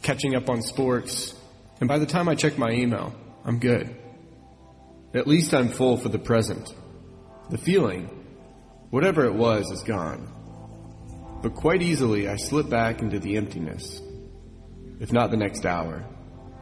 catching 0.00 0.34
up 0.34 0.48
on 0.48 0.62
sports, 0.62 1.34
and 1.80 1.86
by 1.86 1.98
the 1.98 2.06
time 2.06 2.30
I 2.30 2.34
check 2.34 2.56
my 2.56 2.70
email, 2.70 3.14
I'm 3.44 3.58
good. 3.58 3.94
At 5.12 5.26
least 5.26 5.52
I'm 5.52 5.68
full 5.68 5.98
for 5.98 6.08
the 6.08 6.18
present. 6.18 6.72
The 7.50 7.58
feeling, 7.58 8.08
whatever 8.88 9.26
it 9.26 9.34
was, 9.34 9.70
is 9.70 9.82
gone. 9.82 10.32
But 11.42 11.56
quite 11.56 11.82
easily 11.82 12.26
I 12.26 12.36
slip 12.36 12.70
back 12.70 13.02
into 13.02 13.18
the 13.18 13.36
emptiness. 13.36 14.00
If 14.98 15.12
not 15.12 15.30
the 15.30 15.36
next 15.36 15.66
hour, 15.66 16.06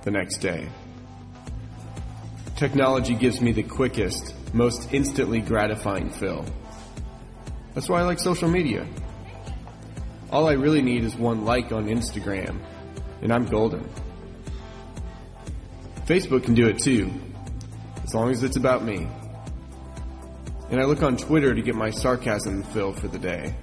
the 0.03 0.11
next 0.11 0.39
day. 0.39 0.67
Technology 2.57 3.15
gives 3.15 3.43
me 3.43 3.53
the 3.53 3.63
quickest, 3.63 4.35
most 4.55 4.95
instantly 4.95 5.41
gratifying 5.41 6.09
fill. 6.09 6.43
That's 7.75 7.87
why 7.87 8.01
I 8.01 8.05
like 8.05 8.19
social 8.19 8.49
media. 8.49 8.87
All 10.33 10.49
I 10.49 10.55
really 10.55 10.81
need 10.81 11.05
is 11.05 11.15
one 11.15 11.45
like 11.45 11.71
on 11.71 11.85
Instagram, 11.85 12.59
and 13.21 13.31
I'm 13.31 13.45
golden. 13.45 13.87
Facebook 16.07 16.45
can 16.45 16.55
do 16.55 16.67
it 16.67 16.79
too, 16.79 17.11
as 18.05 18.15
long 18.15 18.31
as 18.31 18.43
it's 18.43 18.57
about 18.57 18.83
me. 18.83 19.07
And 20.71 20.81
I 20.81 20.85
look 20.85 21.03
on 21.03 21.19
Twitter 21.19 21.55
to 21.55 21.61
get 21.61 21.75
my 21.75 21.91
sarcasm 21.91 22.63
fill 22.63 22.95
for 22.95 23.09
the 23.09 23.19
day. 23.19 23.55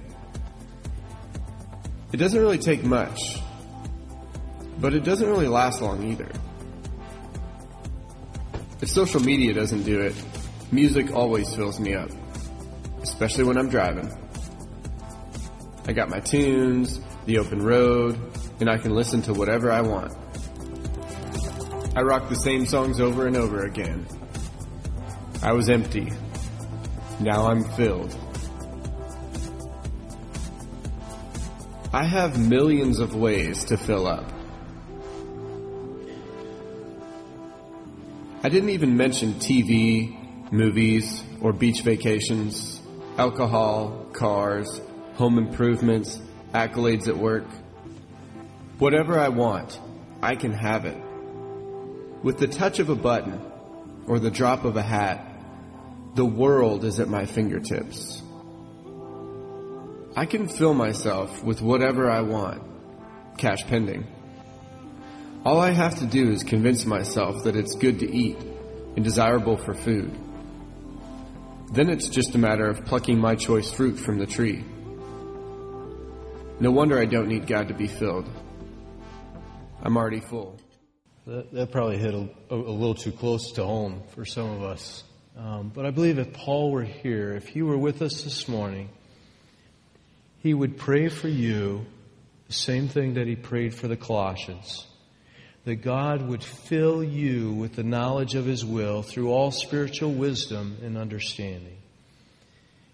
It 2.12 2.18
doesn't 2.18 2.40
really 2.40 2.58
take 2.58 2.84
much, 2.84 3.18
but 4.78 4.94
it 4.94 5.02
doesn't 5.02 5.28
really 5.28 5.48
last 5.48 5.82
long 5.82 6.08
either. 6.12 6.30
If 8.84 8.90
social 8.90 9.20
media 9.20 9.54
doesn't 9.54 9.84
do 9.84 10.02
it, 10.02 10.14
music 10.70 11.10
always 11.14 11.54
fills 11.54 11.80
me 11.80 11.94
up, 11.94 12.10
especially 13.00 13.44
when 13.44 13.56
I'm 13.56 13.70
driving. 13.70 14.12
I 15.86 15.94
got 15.94 16.10
my 16.10 16.20
tunes, 16.20 17.00
the 17.24 17.38
open 17.38 17.62
road, 17.62 18.20
and 18.60 18.68
I 18.68 18.76
can 18.76 18.94
listen 18.94 19.22
to 19.22 19.32
whatever 19.32 19.72
I 19.72 19.80
want. 19.80 20.12
I 21.96 22.02
rock 22.02 22.28
the 22.28 22.36
same 22.36 22.66
songs 22.66 23.00
over 23.00 23.26
and 23.26 23.38
over 23.38 23.64
again. 23.64 24.06
I 25.42 25.54
was 25.54 25.70
empty. 25.70 26.12
Now 27.20 27.46
I'm 27.46 27.64
filled. 27.64 28.14
I 31.90 32.04
have 32.04 32.38
millions 32.38 32.98
of 33.00 33.14
ways 33.14 33.64
to 33.64 33.78
fill 33.78 34.06
up. 34.06 34.30
I 38.44 38.50
didn't 38.50 38.68
even 38.68 38.98
mention 38.98 39.32
TV, 39.36 40.52
movies, 40.52 41.24
or 41.40 41.54
beach 41.54 41.80
vacations, 41.80 42.78
alcohol, 43.16 44.06
cars, 44.12 44.82
home 45.14 45.38
improvements, 45.38 46.20
accolades 46.52 47.08
at 47.08 47.16
work. 47.16 47.46
Whatever 48.76 49.18
I 49.18 49.30
want, 49.30 49.80
I 50.22 50.36
can 50.36 50.52
have 50.52 50.84
it. 50.84 50.98
With 52.22 52.36
the 52.36 52.46
touch 52.46 52.80
of 52.80 52.90
a 52.90 52.94
button 52.94 53.40
or 54.06 54.18
the 54.18 54.30
drop 54.30 54.66
of 54.66 54.76
a 54.76 54.82
hat, 54.82 55.26
the 56.14 56.26
world 56.26 56.84
is 56.84 57.00
at 57.00 57.08
my 57.08 57.24
fingertips. 57.24 58.22
I 60.14 60.26
can 60.26 60.48
fill 60.48 60.74
myself 60.74 61.42
with 61.42 61.62
whatever 61.62 62.10
I 62.10 62.20
want, 62.20 62.62
cash 63.38 63.64
pending. 63.66 64.06
All 65.44 65.60
I 65.60 65.72
have 65.72 65.98
to 65.98 66.06
do 66.06 66.30
is 66.30 66.42
convince 66.42 66.86
myself 66.86 67.44
that 67.44 67.54
it's 67.54 67.74
good 67.74 67.98
to 67.98 68.10
eat, 68.10 68.38
and 68.96 69.04
desirable 69.04 69.56
for 69.56 69.74
food. 69.74 70.10
Then 71.72 71.90
it's 71.90 72.08
just 72.08 72.34
a 72.34 72.38
matter 72.38 72.66
of 72.66 72.84
plucking 72.86 73.18
my 73.18 73.34
choice 73.34 73.70
fruit 73.70 73.98
from 73.98 74.18
the 74.18 74.26
tree. 74.26 74.64
No 76.60 76.70
wonder 76.70 76.98
I 76.98 77.04
don't 77.04 77.28
need 77.28 77.46
God 77.46 77.68
to 77.68 77.74
be 77.74 77.88
filled. 77.88 78.28
I'm 79.82 79.96
already 79.96 80.20
full. 80.20 80.58
That, 81.26 81.52
that 81.52 81.72
probably 81.72 81.98
hit 81.98 82.14
a, 82.14 82.28
a, 82.50 82.54
little 82.54 82.94
too 82.94 83.12
close 83.12 83.52
to 83.52 83.64
home 83.64 84.02
for 84.14 84.24
some 84.24 84.48
of 84.48 84.62
us. 84.62 85.02
Um, 85.36 85.72
but 85.74 85.84
I 85.84 85.90
believe 85.90 86.18
if 86.18 86.32
Paul 86.32 86.70
were 86.70 86.84
here, 86.84 87.34
if 87.34 87.48
he 87.48 87.62
were 87.62 87.76
with 87.78 88.00
us 88.02 88.22
this 88.22 88.46
morning, 88.46 88.88
he 90.38 90.54
would 90.54 90.78
pray 90.78 91.08
for 91.08 91.28
you 91.28 91.84
the 92.46 92.52
same 92.52 92.88
thing 92.88 93.14
that 93.14 93.26
he 93.26 93.36
prayed 93.36 93.74
for 93.74 93.88
the 93.88 93.96
Colossians 93.96 94.86
that 95.64 95.76
God 95.76 96.22
would 96.22 96.42
fill 96.42 97.02
you 97.02 97.52
with 97.52 97.74
the 97.74 97.82
knowledge 97.82 98.34
of 98.34 98.44
His 98.44 98.64
will 98.64 99.02
through 99.02 99.30
all 99.30 99.50
spiritual 99.50 100.12
wisdom 100.12 100.76
and 100.82 100.98
understanding. 100.98 101.78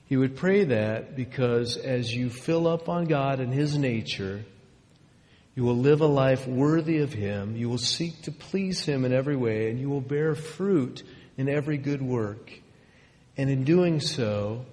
He 0.07 0.17
would 0.17 0.37
pray 0.37 0.65
that 0.65 1.17
because 1.17 1.77
as 1.77 2.13
you 2.13 2.31
fill 2.31 2.67
up 2.67 2.89
on 2.89 3.05
God 3.07 3.41
and 3.41 3.53
His 3.53 3.77
nature, 3.77 4.45
you 5.55 5.65
will 5.65 5.77
live 5.77 6.01
a 6.01 6.07
life 6.07 6.47
worthy 6.47 6.99
of 6.99 7.13
Him. 7.13 7.57
You 7.57 7.69
will 7.69 7.79
seek 7.79 8.23
to 8.23 8.33
please 8.33 8.85
Him 8.85 9.05
in 9.05 9.13
every 9.13 9.37
way, 9.37 9.71
and 9.71 9.79
you 9.79 9.89
will 9.89 10.01
bear 10.01 10.35
fruit 10.35 11.03
in 11.37 11.49
every 11.49 11.77
good 11.77 12.03
work. 12.03 12.53
And 13.37 13.51
in 13.51 13.65
doing 13.65 14.01
so, 14.01 14.65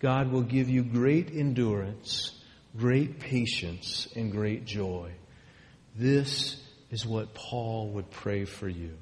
God 0.00 0.30
will 0.30 0.42
give 0.42 0.68
you 0.68 0.82
great 0.82 1.30
endurance, 1.30 2.32
great 2.76 3.20
patience, 3.20 4.08
and 4.16 4.30
great 4.30 4.64
joy. 4.64 5.12
This 5.94 6.62
is 6.90 7.06
what 7.06 7.34
Paul 7.34 7.90
would 7.90 8.10
pray 8.10 8.44
for 8.44 8.68
you. 8.68 8.96